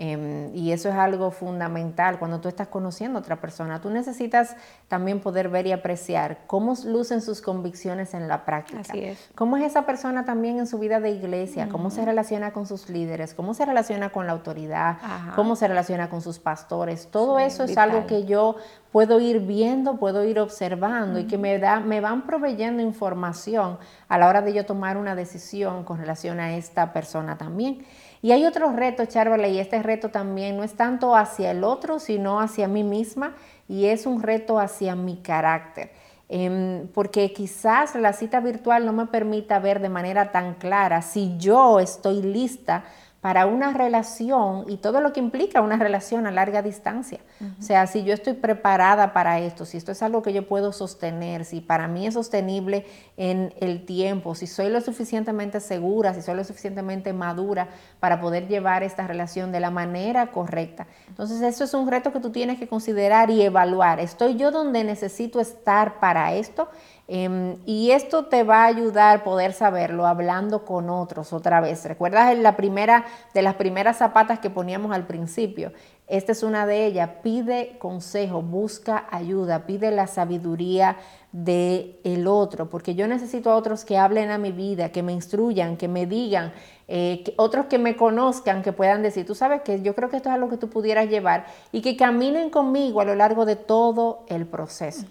Em, 0.00 0.54
y 0.54 0.70
eso 0.70 0.88
es 0.88 0.94
algo 0.94 1.32
fundamental 1.32 2.20
cuando 2.20 2.40
tú 2.40 2.46
estás 2.46 2.68
conociendo 2.68 3.18
a 3.18 3.20
otra 3.20 3.40
persona. 3.40 3.80
Tú 3.80 3.90
necesitas 3.90 4.54
también 4.86 5.18
poder 5.18 5.48
ver 5.48 5.66
y 5.66 5.72
apreciar 5.72 6.38
cómo 6.46 6.74
lucen 6.84 7.20
sus 7.20 7.42
convicciones 7.42 8.14
en 8.14 8.28
la 8.28 8.44
práctica. 8.44 8.78
Así 8.78 9.02
es. 9.02 9.28
Cómo 9.34 9.56
es 9.56 9.64
esa 9.64 9.86
persona 9.86 10.24
también 10.24 10.60
en 10.60 10.68
su 10.68 10.78
vida 10.78 11.00
de 11.00 11.10
iglesia, 11.10 11.68
cómo 11.68 11.90
se 11.90 12.04
relaciona 12.04 12.52
con 12.52 12.64
sus 12.64 12.88
líderes, 12.88 13.34
cómo 13.34 13.54
se 13.54 13.66
relaciona 13.66 14.10
con 14.10 14.26
la 14.26 14.32
autoridad, 14.34 14.98
cómo 15.34 15.56
se 15.56 15.66
relaciona 15.66 16.08
con 16.08 16.22
sus 16.22 16.38
pastores. 16.38 17.08
Todo 17.10 17.40
eso 17.40 17.64
es 17.64 17.76
algo 17.76 18.06
que 18.06 18.24
yo 18.24 18.54
puedo 18.92 19.18
ir 19.18 19.40
viendo, 19.40 19.96
puedo 19.96 20.22
ir 20.22 20.38
observando 20.38 21.18
y 21.18 21.24
que 21.24 21.38
me, 21.38 21.58
da, 21.58 21.80
me 21.80 22.00
van 22.00 22.24
proveyendo 22.24 22.82
información 22.82 23.78
a 24.08 24.16
la 24.16 24.28
hora 24.28 24.42
de 24.42 24.52
yo 24.52 24.64
tomar 24.64 24.96
una 24.96 25.16
decisión 25.16 25.82
con 25.82 25.98
relación 25.98 26.38
a 26.38 26.54
esta 26.54 26.92
persona 26.92 27.36
también. 27.36 27.84
Y 28.20 28.32
hay 28.32 28.44
otro 28.44 28.72
reto, 28.72 29.06
Charvala, 29.06 29.48
y 29.48 29.58
este 29.58 29.82
reto 29.82 30.08
también 30.08 30.56
no 30.56 30.64
es 30.64 30.74
tanto 30.74 31.14
hacia 31.14 31.52
el 31.52 31.62
otro, 31.64 31.98
sino 32.00 32.40
hacia 32.40 32.66
mí 32.66 32.82
misma, 32.82 33.34
y 33.68 33.86
es 33.86 34.06
un 34.06 34.22
reto 34.22 34.58
hacia 34.58 34.94
mi 34.96 35.16
carácter. 35.18 35.90
Em, 36.30 36.88
porque 36.88 37.32
quizás 37.32 37.94
la 37.94 38.12
cita 38.12 38.40
virtual 38.40 38.84
no 38.84 38.92
me 38.92 39.06
permita 39.06 39.58
ver 39.60 39.80
de 39.80 39.88
manera 39.88 40.30
tan 40.30 40.54
clara 40.54 41.00
si 41.00 41.38
yo 41.38 41.80
estoy 41.80 42.20
lista 42.20 42.84
para 43.20 43.46
una 43.46 43.72
relación 43.72 44.64
y 44.68 44.76
todo 44.76 45.00
lo 45.00 45.12
que 45.12 45.18
implica 45.18 45.60
una 45.60 45.76
relación 45.76 46.28
a 46.28 46.30
larga 46.30 46.62
distancia. 46.62 47.18
O 47.58 47.62
sea, 47.62 47.86
si 47.88 48.04
yo 48.04 48.14
estoy 48.14 48.34
preparada 48.34 49.12
para 49.12 49.40
esto, 49.40 49.64
si 49.64 49.76
esto 49.76 49.90
es 49.90 50.02
algo 50.04 50.22
que 50.22 50.32
yo 50.32 50.46
puedo 50.46 50.72
sostener, 50.72 51.44
si 51.44 51.60
para 51.60 51.88
mí 51.88 52.06
es 52.06 52.14
sostenible 52.14 52.86
en 53.16 53.52
el 53.60 53.84
tiempo, 53.84 54.36
si 54.36 54.46
soy 54.46 54.68
lo 54.68 54.80
suficientemente 54.80 55.58
segura, 55.58 56.14
si 56.14 56.22
soy 56.22 56.36
lo 56.36 56.44
suficientemente 56.44 57.12
madura 57.12 57.68
para 57.98 58.20
poder 58.20 58.46
llevar 58.46 58.84
esta 58.84 59.06
relación 59.08 59.50
de 59.50 59.60
la 59.60 59.70
manera 59.70 60.30
correcta. 60.30 60.86
Entonces, 61.08 61.42
eso 61.42 61.64
es 61.64 61.74
un 61.74 61.90
reto 61.90 62.12
que 62.12 62.20
tú 62.20 62.30
tienes 62.30 62.58
que 62.58 62.68
considerar 62.68 63.30
y 63.30 63.42
evaluar. 63.42 63.98
¿Estoy 63.98 64.36
yo 64.36 64.52
donde 64.52 64.84
necesito 64.84 65.40
estar 65.40 65.98
para 65.98 66.34
esto? 66.34 66.68
Em, 67.10 67.56
y 67.64 67.92
esto 67.92 68.26
te 68.26 68.44
va 68.44 68.64
a 68.64 68.66
ayudar 68.66 69.16
a 69.16 69.24
poder 69.24 69.54
saberlo 69.54 70.06
hablando 70.06 70.66
con 70.66 70.90
otros 70.90 71.32
otra 71.32 71.62
vez. 71.62 71.86
¿Recuerdas 71.86 72.36
la 72.36 72.54
primera 72.54 73.06
de 73.32 73.40
las 73.40 73.54
primeras 73.54 73.96
zapatas 73.96 74.40
que 74.40 74.50
poníamos 74.50 74.92
al 74.94 75.06
principio? 75.06 75.72
Esta 76.06 76.32
es 76.32 76.42
una 76.42 76.66
de 76.66 76.84
ellas. 76.84 77.08
Pide 77.22 77.78
consejo, 77.78 78.42
busca 78.42 79.06
ayuda, 79.10 79.64
pide 79.64 79.90
la 79.90 80.06
sabiduría 80.06 80.98
del 81.32 81.96
el 82.04 82.26
otro, 82.26 82.68
porque 82.68 82.94
yo 82.94 83.08
necesito 83.08 83.50
a 83.50 83.56
otros 83.56 83.86
que 83.86 83.96
hablen 83.96 84.30
a 84.30 84.36
mi 84.36 84.52
vida, 84.52 84.90
que 84.90 85.02
me 85.02 85.12
instruyan, 85.12 85.78
que 85.78 85.88
me 85.88 86.04
digan, 86.04 86.52
eh, 86.88 87.24
otros 87.36 87.66
que 87.66 87.78
me 87.78 87.96
conozcan, 87.96 88.62
que 88.62 88.72
puedan 88.72 89.02
decir, 89.02 89.24
tú 89.26 89.34
sabes 89.34 89.62
que 89.62 89.80
yo 89.80 89.94
creo 89.94 90.10
que 90.10 90.16
esto 90.16 90.28
es 90.28 90.34
algo 90.34 90.50
que 90.50 90.58
tú 90.58 90.68
pudieras 90.68 91.08
llevar 91.08 91.46
y 91.72 91.80
que 91.80 91.96
caminen 91.96 92.50
conmigo 92.50 93.00
a 93.00 93.04
lo 93.04 93.14
largo 93.14 93.46
de 93.46 93.56
todo 93.56 94.26
el 94.28 94.46
proceso. 94.46 95.06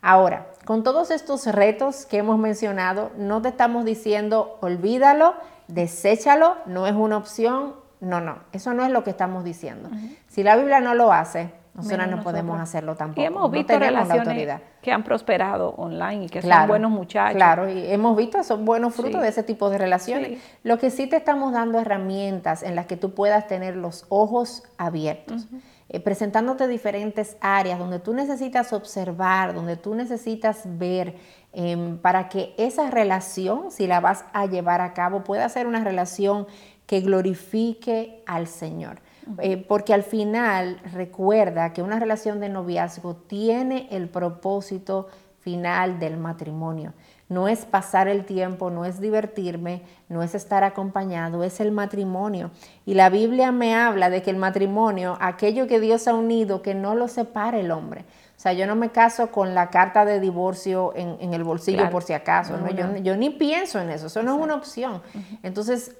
Ahora, 0.00 0.46
con 0.68 0.82
todos 0.82 1.10
estos 1.10 1.46
retos 1.46 2.04
que 2.04 2.18
hemos 2.18 2.38
mencionado, 2.38 3.10
no 3.16 3.40
te 3.40 3.48
estamos 3.48 3.86
diciendo 3.86 4.58
olvídalo, 4.60 5.32
deséchalo, 5.66 6.56
no 6.66 6.86
es 6.86 6.92
una 6.92 7.16
opción. 7.16 7.72
No, 8.00 8.20
no, 8.20 8.40
eso 8.52 8.74
no 8.74 8.84
es 8.84 8.90
lo 8.90 9.02
que 9.02 9.08
estamos 9.08 9.44
diciendo. 9.44 9.88
Si 10.26 10.42
la 10.42 10.56
Biblia 10.56 10.80
no 10.80 10.92
lo 10.92 11.10
hace, 11.10 11.54
nosotros 11.72 12.08
no 12.08 12.22
podemos 12.22 12.60
hacerlo 12.60 12.96
tampoco. 12.96 13.22
Y 13.22 13.24
hemos 13.24 13.50
visto 13.50 13.78
relaciones 13.78 14.60
que 14.82 14.92
han 14.92 15.04
prosperado 15.04 15.70
online 15.70 16.26
y 16.26 16.28
que 16.28 16.42
son 16.42 16.68
buenos 16.68 16.90
muchachos. 16.90 17.36
Claro, 17.36 17.66
y 17.70 17.90
hemos 17.90 18.14
visto 18.14 18.44
son 18.44 18.66
buenos 18.66 18.94
frutos 18.94 19.22
de 19.22 19.28
ese 19.28 19.42
tipo 19.42 19.70
de 19.70 19.78
relaciones. 19.78 20.38
Lo 20.64 20.78
que 20.78 20.90
sí 20.90 21.06
te 21.06 21.16
estamos 21.16 21.54
dando 21.54 21.80
herramientas 21.80 22.62
en 22.62 22.76
las 22.76 22.84
que 22.84 22.98
tú 22.98 23.14
puedas 23.14 23.46
tener 23.46 23.74
los 23.74 24.04
ojos 24.10 24.64
abiertos. 24.76 25.46
Eh, 25.90 26.00
presentándote 26.00 26.68
diferentes 26.68 27.38
áreas 27.40 27.78
donde 27.78 27.98
tú 27.98 28.12
necesitas 28.12 28.74
observar, 28.74 29.54
donde 29.54 29.76
tú 29.76 29.94
necesitas 29.94 30.62
ver 30.64 31.14
em, 31.54 31.96
para 31.96 32.28
que 32.28 32.54
esa 32.58 32.90
relación, 32.90 33.70
si 33.70 33.86
la 33.86 34.00
vas 34.00 34.26
a 34.34 34.44
llevar 34.44 34.82
a 34.82 34.92
cabo, 34.92 35.24
pueda 35.24 35.48
ser 35.48 35.66
una 35.66 35.82
relación 35.82 36.46
que 36.86 37.00
glorifique 37.00 38.22
al 38.26 38.46
Señor. 38.46 39.00
Eh, 39.40 39.58
porque 39.58 39.92
al 39.92 40.02
final 40.02 40.80
recuerda 40.92 41.72
que 41.72 41.82
una 41.82 41.98
relación 41.98 42.40
de 42.40 42.48
noviazgo 42.48 43.16
tiene 43.16 43.88
el 43.90 44.08
propósito 44.08 45.08
final 45.48 45.98
del 45.98 46.18
matrimonio 46.18 46.92
no 47.28 47.48
es 47.48 47.64
pasar 47.64 48.08
el 48.08 48.24
tiempo, 48.24 48.70
no 48.70 48.84
es 48.84 49.00
divertirme, 49.00 49.82
no 50.08 50.22
es 50.22 50.34
estar 50.34 50.64
acompañado, 50.64 51.44
es 51.44 51.60
el 51.60 51.72
matrimonio. 51.72 52.50
Y 52.86 52.94
la 52.94 53.10
Biblia 53.10 53.52
me 53.52 53.74
habla 53.74 54.08
de 54.08 54.22
que 54.22 54.30
el 54.30 54.36
matrimonio, 54.36 55.16
aquello 55.20 55.66
que 55.66 55.80
Dios 55.80 56.08
ha 56.08 56.14
unido, 56.14 56.62
que 56.62 56.74
no 56.74 56.94
lo 56.94 57.06
separe 57.08 57.60
el 57.60 57.70
hombre. 57.70 58.02
O 58.36 58.40
sea, 58.40 58.52
yo 58.52 58.66
no 58.66 58.76
me 58.76 58.90
caso 58.90 59.30
con 59.30 59.54
la 59.54 59.68
carta 59.68 60.04
de 60.04 60.20
divorcio 60.20 60.92
en, 60.94 61.34
el 61.34 61.44
bolsillo 61.44 61.90
por 61.90 62.02
si 62.02 62.12
acaso. 62.12 62.54
Yo, 63.02 63.16
ni 63.16 63.30
pienso 63.30 63.80
en 63.80 63.90
eso, 63.90 64.06
eso 64.06 64.22
no 64.22 64.36
es 64.36 64.42
una 64.42 64.54
opción. 64.54 65.02
Entonces, 65.42 65.96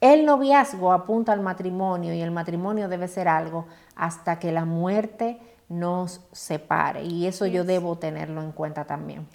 el 0.00 0.24
noviazgo 0.24 0.92
apunta 0.92 1.32
al 1.32 1.40
matrimonio 1.40 2.14
y 2.14 2.20
el 2.22 2.30
matrimonio 2.30 2.88
debe 2.88 3.08
ser 3.08 3.26
algo 3.26 3.66
hasta 3.96 4.38
que 4.38 4.52
la 4.52 4.64
muerte 4.64 5.40
nos 5.68 6.20
separe. 6.32 7.04
Y 7.04 7.26
eso 7.26 7.46
yo 7.46 7.64
debo 7.64 7.96
tenerlo 7.96 8.42
en 8.42 8.52
cuenta 8.52 8.84
también. 8.84 9.26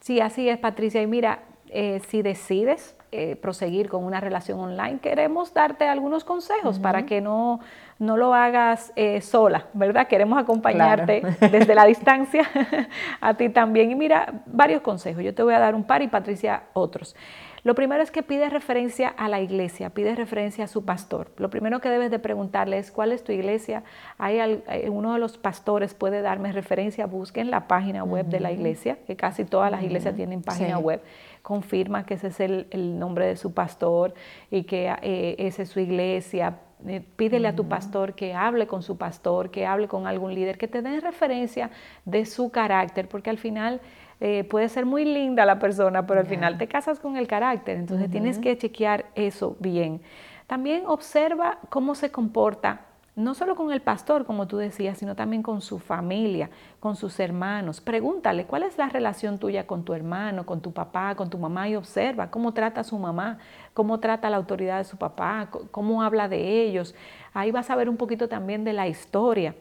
Sí, 0.00 0.20
así 0.20 0.48
es, 0.48 0.58
Patricia. 0.58 1.02
Y 1.02 1.06
mira, 1.06 1.40
eh, 1.68 2.00
si 2.08 2.22
decides 2.22 2.94
eh, 3.10 3.36
proseguir 3.36 3.88
con 3.88 4.04
una 4.04 4.20
relación 4.20 4.60
online, 4.60 4.98
queremos 4.98 5.54
darte 5.54 5.86
algunos 5.86 6.24
consejos 6.24 6.78
para 6.78 7.06
que 7.06 7.20
no, 7.20 7.60
no 7.98 8.16
lo 8.16 8.34
hagas 8.34 8.92
eh, 8.96 9.20
sola, 9.20 9.66
¿verdad? 9.72 10.06
Queremos 10.06 10.38
acompañarte 10.38 11.22
desde 11.50 11.74
la 11.74 11.84
distancia 11.84 12.44
a 13.20 13.34
ti 13.34 13.48
también. 13.48 13.90
Y 13.90 13.94
mira, 13.94 14.42
varios 14.46 14.82
consejos. 14.82 15.24
Yo 15.24 15.34
te 15.34 15.42
voy 15.42 15.54
a 15.54 15.58
dar 15.58 15.74
un 15.74 15.84
par 15.84 16.02
y 16.02 16.08
Patricia 16.08 16.64
otros. 16.74 17.16
Lo 17.64 17.74
primero 17.74 18.02
es 18.02 18.10
que 18.10 18.22
pide 18.22 18.50
referencia 18.50 19.08
a 19.08 19.26
la 19.26 19.40
iglesia, 19.40 19.88
pide 19.88 20.14
referencia 20.14 20.64
a 20.64 20.68
su 20.68 20.84
pastor. 20.84 21.30
Lo 21.38 21.48
primero 21.48 21.80
que 21.80 21.88
debes 21.88 22.10
de 22.10 22.18
preguntarle 22.18 22.76
es 22.76 22.92
cuál 22.92 23.10
es 23.10 23.24
tu 23.24 23.32
iglesia. 23.32 23.84
Hay 24.18 24.38
eh, 24.38 24.90
uno 24.90 25.14
de 25.14 25.18
los 25.18 25.38
pastores 25.38 25.94
puede 25.94 26.20
darme 26.20 26.52
referencia, 26.52 27.06
busquen 27.06 27.50
la 27.50 27.66
página 27.66 28.04
web 28.04 28.26
de 28.26 28.40
la 28.40 28.52
iglesia, 28.52 28.98
que 29.06 29.16
casi 29.16 29.46
todas 29.46 29.70
las 29.70 29.82
iglesias 29.82 30.14
tienen 30.14 30.42
página 30.42 30.78
web. 30.78 31.00
Confirma 31.40 32.04
que 32.04 32.14
ese 32.14 32.26
es 32.26 32.40
el, 32.40 32.98
nombre 32.98 33.26
de 33.26 33.36
su 33.36 33.54
pastor 33.54 34.12
y 34.50 34.64
que 34.64 34.94
eh, 35.00 35.36
esa 35.38 35.62
es 35.62 35.70
su 35.70 35.80
iglesia. 35.80 36.58
Eh, 36.86 37.02
pídele 37.16 37.48
a 37.48 37.56
tu 37.56 37.66
pastor 37.66 38.12
que 38.12 38.34
hable 38.34 38.66
con 38.66 38.82
su 38.82 38.98
pastor, 38.98 39.50
que 39.50 39.64
hable 39.64 39.88
con 39.88 40.06
algún 40.06 40.34
líder, 40.34 40.58
que 40.58 40.68
te 40.68 40.82
den 40.82 41.00
referencia 41.00 41.70
de 42.04 42.26
su 42.26 42.50
carácter, 42.50 43.08
porque 43.08 43.30
al 43.30 43.38
final 43.38 43.80
eh, 44.20 44.44
puede 44.44 44.68
ser 44.68 44.86
muy 44.86 45.04
linda 45.04 45.44
la 45.46 45.58
persona, 45.58 46.06
pero 46.06 46.20
al 46.20 46.26
final 46.26 46.58
te 46.58 46.68
casas 46.68 47.00
con 47.00 47.16
el 47.16 47.26
carácter, 47.26 47.76
entonces 47.76 48.10
tienes 48.10 48.38
que 48.38 48.56
chequear 48.56 49.06
eso 49.14 49.56
bien. 49.60 50.00
También 50.46 50.84
observa 50.86 51.58
cómo 51.70 51.94
se 51.94 52.10
comporta 52.10 52.82
no 53.16 53.34
solo 53.34 53.54
con 53.54 53.70
el 53.70 53.80
pastor, 53.80 54.24
como 54.26 54.48
tú 54.48 54.56
decías, 54.56 54.98
sino 54.98 55.14
también 55.14 55.42
con 55.42 55.60
su 55.60 55.78
familia, 55.78 56.50
con 56.80 56.96
sus 56.96 57.20
hermanos. 57.20 57.80
Pregúntale 57.80 58.44
cuál 58.44 58.64
es 58.64 58.76
la 58.76 58.88
relación 58.88 59.38
tuya 59.38 59.68
con 59.68 59.84
tu 59.84 59.94
hermano, 59.94 60.44
con 60.44 60.60
tu 60.60 60.72
papá, 60.72 61.14
con 61.14 61.30
tu 61.30 61.38
mamá 61.38 61.68
y 61.68 61.76
observa 61.76 62.30
cómo 62.30 62.52
trata 62.52 62.80
a 62.80 62.84
su 62.84 62.98
mamá, 62.98 63.38
cómo 63.72 64.00
trata 64.00 64.26
a 64.26 64.30
la 64.30 64.36
autoridad 64.36 64.78
de 64.78 64.84
su 64.84 64.96
papá, 64.96 65.48
cómo 65.70 66.02
habla 66.02 66.28
de 66.28 66.62
ellos. 66.62 66.94
Ahí 67.32 67.52
vas 67.52 67.70
a 67.70 67.76
ver 67.76 67.88
un 67.88 67.96
poquito 67.96 68.28
también 68.28 68.64
de 68.64 68.72
la 68.72 68.88
historia. 68.88 69.54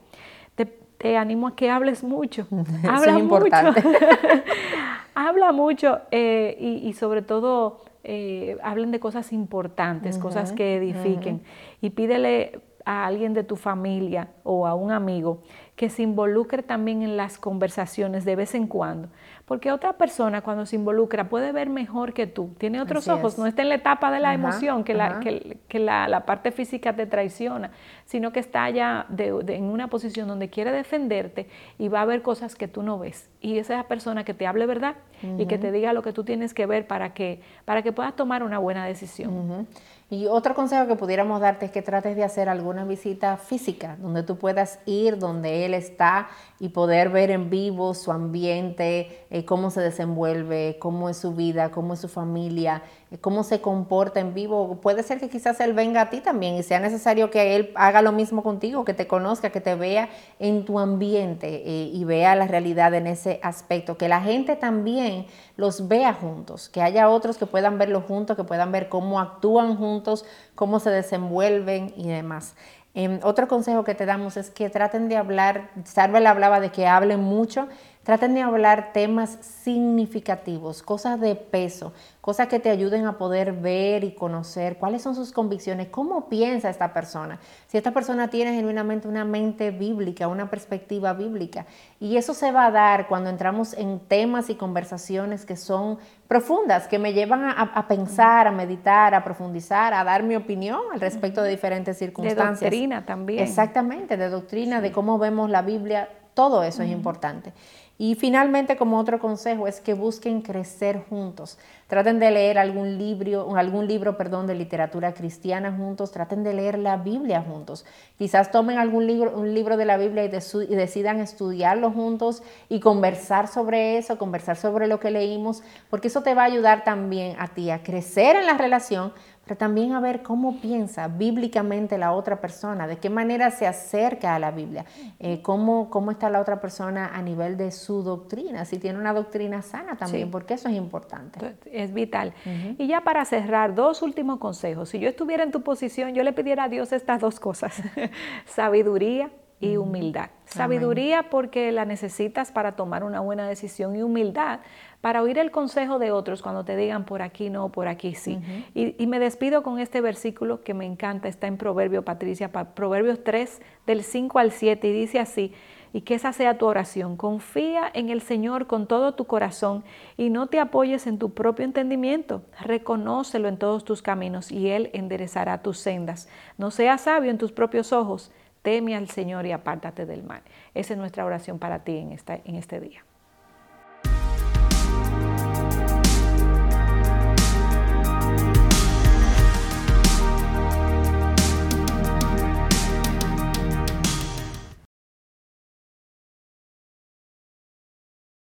Te, 0.56 0.83
animo 1.18 1.48
a 1.48 1.56
que 1.56 1.70
hables 1.70 2.04
mucho. 2.04 2.48
Habla 2.90 3.14
es 3.14 3.20
importante. 3.20 3.82
mucho. 3.82 4.00
Habla 5.16 5.52
mucho 5.52 6.00
eh, 6.12 6.58
y, 6.60 6.92
sobre 6.94 7.22
todo 7.22 7.82
eh, 8.04 8.58
hablen 8.64 8.90
de 8.92 9.00
cosas 9.00 9.32
importantes, 9.32 10.18
cosas 10.18 10.52
que 10.54 10.78
edifiquen. 10.78 11.44
Y 11.82 11.92
pídele 11.92 12.60
a 12.86 13.06
alguien 13.06 13.34
de 13.34 13.44
tu 13.44 13.56
familia 13.56 14.30
o 14.44 14.66
a 14.68 14.74
un 14.74 14.92
amigo 14.92 15.44
que 15.76 15.90
se 15.90 16.04
involucre 16.04 16.64
también 16.64 17.02
en 17.02 17.16
las 17.16 17.38
conversaciones 17.38 18.26
de 18.26 18.36
vez 18.36 18.56
en 18.56 18.68
cuando. 18.68 19.10
Porque 19.46 19.74
otra 19.74 19.94
persona 19.94 20.42
cuando 20.42 20.66
se 20.66 20.78
involucra 20.78 21.28
puede 21.28 21.52
ver 21.52 21.70
mejor 21.70 22.14
que 22.14 22.28
tú, 22.28 22.56
tiene 22.58 22.80
otros 22.80 23.10
ojos, 23.10 23.38
no 23.38 23.46
está 23.46 23.62
en 23.62 23.70
la 23.70 23.76
etapa 23.76 24.10
de 24.10 24.22
la 24.22 24.34
emoción, 24.34 24.86
que, 24.86 24.94
la, 24.94 25.20
que, 25.20 25.80
la, 25.80 26.26
parte 26.26 26.54
física 26.54 26.96
te 26.96 27.06
traiciona, 27.06 27.72
sino 28.06 28.32
que 28.32 28.40
está 28.40 28.70
ya 28.70 29.06
en 29.18 29.66
una 29.66 29.90
posición 29.90 30.30
donde 30.30 30.50
quiere 30.50 30.72
defenderte 30.72 31.50
y 31.78 31.90
va 31.90 32.02
a 32.02 32.06
ver 32.06 32.22
cosas 32.22 32.56
que 32.56 32.70
tú 32.70 32.84
no 32.84 32.98
ves. 32.98 33.30
Y 33.42 33.58
esa 33.58 33.84
persona 33.84 34.24
que 34.24 34.34
te 34.34 34.48
hable 34.48 34.66
verdad 34.66 34.96
y 35.38 35.46
que 35.46 35.58
te 35.58 35.72
diga 35.74 35.92
lo 35.92 36.04
que 36.04 36.14
tú 36.14 36.24
tienes 36.24 36.54
que 36.54 36.66
ver 36.66 36.88
para 36.88 37.14
que, 37.14 37.42
para 37.66 37.82
que 37.82 37.92
puedas 37.92 38.16
tomar 38.16 38.44
una 38.44 38.60
buena 38.60 38.86
decisión. 38.86 39.68
Y 40.14 40.28
otro 40.28 40.54
consejo 40.54 40.86
que 40.86 40.96
pudiéramos 40.96 41.42
darte 41.42 41.66
es 41.66 41.72
que 41.72 41.82
trates 41.82 42.16
de 42.16 42.24
hacer 42.24 42.48
alguna 42.48 42.86
visita 42.86 43.36
física, 43.38 43.98
donde 44.00 44.22
tú 44.22 44.38
puedas 44.38 44.78
ir 44.86 45.18
donde 45.18 45.66
él 45.66 45.74
está 45.74 46.28
y 46.60 46.70
poder 46.70 47.10
ver 47.10 47.32
en 47.32 47.50
vivo 47.50 47.96
su 47.96 48.12
ambiente, 48.12 49.26
eh, 49.32 49.44
cómo 49.44 49.72
se 49.72 49.82
desenvuelve, 49.82 50.78
cómo 50.80 51.10
es 51.10 51.18
su 51.18 51.34
vida, 51.34 51.72
cómo 51.72 51.96
es 51.96 52.00
su 52.00 52.10
familia, 52.10 52.84
cómo 53.22 53.44
se 53.44 53.62
comporta 53.62 54.20
en 54.20 54.34
vivo. 54.34 54.80
Puede 54.82 55.04
ser 55.04 55.20
que 55.20 55.30
quizás 55.30 55.60
él 55.60 55.74
venga 55.74 56.02
a 56.02 56.10
ti 56.10 56.22
también 56.22 56.56
y 56.56 56.64
sea 56.64 56.80
necesario 56.80 57.30
que 57.30 57.56
él 57.56 57.72
haga 57.76 58.02
lo 58.02 58.12
mismo 58.12 58.44
contigo, 58.44 58.86
que 58.86 58.94
te 58.94 59.08
conozca, 59.08 59.50
que 59.50 59.62
te 59.62 59.76
vea 59.76 60.10
en 60.40 60.66
tu 60.66 60.80
ambiente 60.80 61.64
eh, 61.66 61.90
y 61.94 62.04
vea 62.06 62.36
la 62.36 62.48
realidad 62.48 62.94
en 62.94 63.08
ese 63.08 63.40
aspecto. 63.44 63.98
Que 63.98 64.08
la 64.08 64.22
gente 64.22 64.56
también 64.56 65.26
los 65.58 65.88
vea 65.88 66.14
juntos, 66.14 66.70
que 66.70 66.82
haya 66.82 67.10
otros 67.10 67.38
que 67.38 67.46
puedan 67.46 67.78
verlo 67.78 68.02
juntos, 68.02 68.36
que 68.36 68.44
puedan 68.44 68.72
ver 68.72 68.90
cómo 68.90 69.20
actúan 69.20 69.78
juntos, 69.78 70.26
cómo 70.56 70.80
se 70.80 70.90
desenvuelven 70.90 71.94
y 71.98 72.08
demás. 72.08 72.56
Em, 72.96 73.20
otro 73.24 73.48
consejo 73.48 73.84
que 73.84 73.96
te 73.96 74.06
damos 74.06 74.38
es 74.38 74.52
que 74.52 74.70
traten 74.70 75.10
de 75.10 75.18
hablar, 75.18 75.72
Sarbel 75.84 76.28
hablaba 76.28 76.60
de 76.60 76.72
que 76.72 76.86
hablen 76.86 77.22
mucho, 77.22 77.68
traten 78.04 78.34
de 78.34 78.42
hablar 78.42 78.92
temas 78.94 79.38
significativos, 79.42 80.84
cosas 80.84 81.20
de 81.20 81.36
peso, 81.36 81.94
cosas 82.20 82.48
que 82.48 82.60
te 82.60 82.70
ayuden 82.70 83.06
a 83.06 83.18
poder 83.18 83.54
ver 83.54 84.04
y 84.04 84.14
conocer 84.14 84.78
cuáles 84.78 85.02
son 85.02 85.16
sus 85.16 85.32
convicciones, 85.32 85.88
cómo 85.88 86.28
piensa 86.28 86.70
esta 86.70 86.94
persona, 86.94 87.40
si 87.68 87.78
esta 87.78 87.92
persona 87.92 88.30
tiene 88.30 88.54
genuinamente 88.54 89.08
una 89.08 89.26
mente 89.26 89.72
bíblica, 89.72 90.28
una 90.28 90.50
perspectiva 90.50 91.14
bíblica. 91.14 91.66
Y 92.00 92.18
eso 92.18 92.34
se 92.34 92.52
va 92.52 92.66
a 92.66 92.72
dar 92.72 93.08
cuando 93.08 93.30
entramos 93.30 93.74
en 93.74 94.00
temas 94.00 94.50
y 94.50 94.56
conversaciones 94.56 95.46
que 95.46 95.56
son 95.56 95.98
profundas, 96.28 96.88
que 96.88 97.00
me 97.00 97.14
llevan 97.14 97.44
a, 97.46 97.88
pensar, 97.88 98.48
a 98.48 98.52
meditar, 98.52 99.14
a 99.16 99.24
profundizar, 99.24 99.94
a 99.94 100.04
dar 100.04 100.24
mi 100.24 100.36
opinión 100.36 100.82
al 100.94 101.00
respecto 101.00 101.42
de 101.42 101.52
diferentes 101.52 101.98
circunstancias. 101.98 102.60
De 102.60 102.66
doctrina 102.66 103.06
también. 103.06 103.44
Exactamente, 103.44 104.18
de 104.18 104.30
doctrina, 104.30 104.82
de 104.82 104.92
cómo 104.92 105.18
vemos 105.20 105.50
la 105.50 105.62
Biblia, 105.62 106.10
todo 106.34 106.64
eso 106.64 106.82
es 106.84 106.90
importante. 106.90 107.54
Y 107.98 108.16
finalmente, 108.16 108.76
como 108.76 108.98
otro 108.98 109.20
consejo, 109.20 109.68
es 109.68 109.80
que 109.80 109.94
busquen 109.94 110.42
crecer 110.42 111.04
juntos. 111.10 111.60
Traten 111.88 112.18
de 112.18 112.32
leer 112.32 112.58
algún 112.58 112.98
libro, 112.98 113.56
algún 113.56 113.88
libro 113.88 114.18
perdón, 114.18 114.48
de 114.48 114.56
literatura 114.56 115.14
cristiana 115.14 115.72
juntos, 115.72 116.12
traten 116.12 116.44
de 116.44 116.54
leer 116.54 116.80
la 116.80 116.98
Biblia 116.98 117.42
juntos. 117.42 117.86
Quizás 118.18 118.52
tomen 118.52 118.80
algún 118.80 119.06
libro, 119.06 119.38
un 119.38 119.54
libro 119.54 119.78
de 119.78 119.86
la 119.86 119.98
Biblia 119.98 120.26
y, 120.26 120.30
y 120.30 120.76
decidan 120.76 121.20
estudiarlo 121.20 121.92
juntos 121.92 122.42
y 122.68 122.80
conversar 122.80 123.48
sobre 123.48 124.00
eso, 124.00 124.18
conversar 124.18 124.58
sobre 124.58 124.88
lo 124.88 125.00
que 125.00 125.12
leímos, 125.12 125.62
porque 125.92 126.08
eso 126.08 126.24
te 126.24 126.34
va 126.34 126.42
a 126.42 126.46
ayudar 126.46 126.84
también 126.84 127.36
a 127.38 127.50
ti 127.50 127.70
a 127.70 127.84
crecer 127.84 128.36
en 128.38 128.48
la 128.48 128.58
relación, 128.58 129.14
pero 129.46 129.58
también 129.58 129.92
a 129.92 130.00
ver 130.00 130.24
cómo 130.24 130.60
piensa 130.62 131.08
bíblicamente 131.08 131.98
la 131.98 132.14
otra 132.14 132.40
persona, 132.40 132.88
de 132.88 132.98
qué 132.98 133.10
manera 133.10 133.52
se 133.52 133.68
acerca 133.68 134.36
a 134.36 134.40
la 134.40 134.52
Biblia, 134.52 134.86
eh, 135.20 135.42
cómo, 135.42 135.90
cómo 135.90 136.12
está 136.12 136.30
la 136.30 136.40
otra 136.40 136.62
persona 136.62 137.12
a 137.14 137.22
nivel 137.22 137.58
de 137.58 137.72
su 137.72 138.04
doctrina, 138.04 138.64
si 138.66 138.78
tiene 138.78 139.00
una 139.00 139.14
doctrina 139.14 139.62
sana 139.62 139.98
también, 139.98 140.32
porque 140.32 140.54
eso 140.54 140.70
es 140.70 140.76
importante. 140.76 141.56
Es 141.72 141.94
vital. 141.94 142.34
Y 142.78 142.88
ya 142.88 143.02
para 143.02 143.26
cerrar, 143.26 143.76
dos 143.76 144.02
últimos 144.02 144.40
consejos. 144.40 144.90
Si 144.90 145.00
yo 145.00 145.10
estuviera 145.10 145.44
en 145.44 145.52
tu 145.52 145.62
posición, 145.62 146.14
yo 146.14 146.24
le 146.24 146.32
pidiera 146.32 146.66
a 146.66 146.70
Dios 146.70 146.94
estas 146.94 147.20
dos 147.20 147.40
cosas, 147.40 147.82
sabiduría 148.46 149.30
y 149.60 149.78
humildad. 149.78 150.30
Sabiduría 150.46 151.30
porque 151.30 151.72
la 151.72 151.86
necesitas 151.86 152.52
para 152.52 152.76
tomar 152.76 153.04
una 153.04 153.22
buena 153.22 153.48
decisión 153.48 153.96
y 153.96 154.04
humildad 154.04 154.60
para 155.04 155.22
oír 155.22 155.38
el 155.38 155.52
consejo 155.52 156.00
de 156.00 156.12
otros 156.12 156.42
cuando 156.42 156.64
te 156.64 156.78
digan 156.78 157.04
por 157.04 157.22
aquí 157.22 157.50
no, 157.50 157.68
por 157.74 157.90
aquí 157.90 158.16
sí. 158.16 158.40
y, 158.74 159.06
me 159.06 159.20
despido 159.20 159.62
con 159.62 159.78
este 159.78 160.00
versículo 160.00 160.64
que 160.64 160.74
me 160.74 160.86
encanta, 160.86 161.28
está 161.28 161.48
en 161.48 161.58
Proverbio, 161.58 162.06
Patricia, 162.06 162.50
Proverbios 162.74 163.22
3, 163.22 163.62
del 163.86 164.06
5 164.06 164.40
al 164.40 164.54
7, 164.54 164.88
y 164.88 164.94
dice 164.94 165.20
así, 165.20 165.54
y 165.92 166.04
que 166.04 166.16
esa 166.16 166.32
sea 166.32 166.58
tu 166.58 166.68
oración, 166.68 167.18
confía 167.18 167.92
en 167.94 168.12
el 168.12 168.22
Señor 168.22 168.66
con 168.66 168.88
todo 168.88 169.14
tu 169.14 169.26
corazón 169.26 169.84
y 170.16 170.30
no 170.30 170.48
te 170.48 170.62
apoyes 170.62 171.06
en 171.06 171.20
tu 171.20 171.34
propio 171.34 171.66
entendimiento, 171.66 172.44
reconócelo 172.62 173.50
en 173.50 173.58
todos 173.58 173.84
tus 173.84 174.02
caminos 174.02 174.54
y 174.54 174.70
Él 174.70 174.90
enderezará 174.94 175.62
tus 175.62 175.80
sendas. 175.80 176.30
No 176.58 176.72
seas 176.72 177.02
sabio 177.02 177.30
en 177.30 177.38
tus 177.38 177.52
propios 177.52 177.92
ojos, 177.92 178.32
teme 178.62 178.96
al 178.96 179.10
Señor 179.10 179.46
y 179.48 179.52
apártate 179.52 180.06
del 180.06 180.24
mal. 180.24 180.44
Esa 180.74 180.94
es 180.94 180.98
nuestra 180.98 181.26
oración 181.26 181.60
para 181.60 181.84
ti 181.84 181.98
en, 181.98 182.14
esta, 182.14 182.40
en 182.46 182.56
este 182.56 182.80
día. 182.80 183.04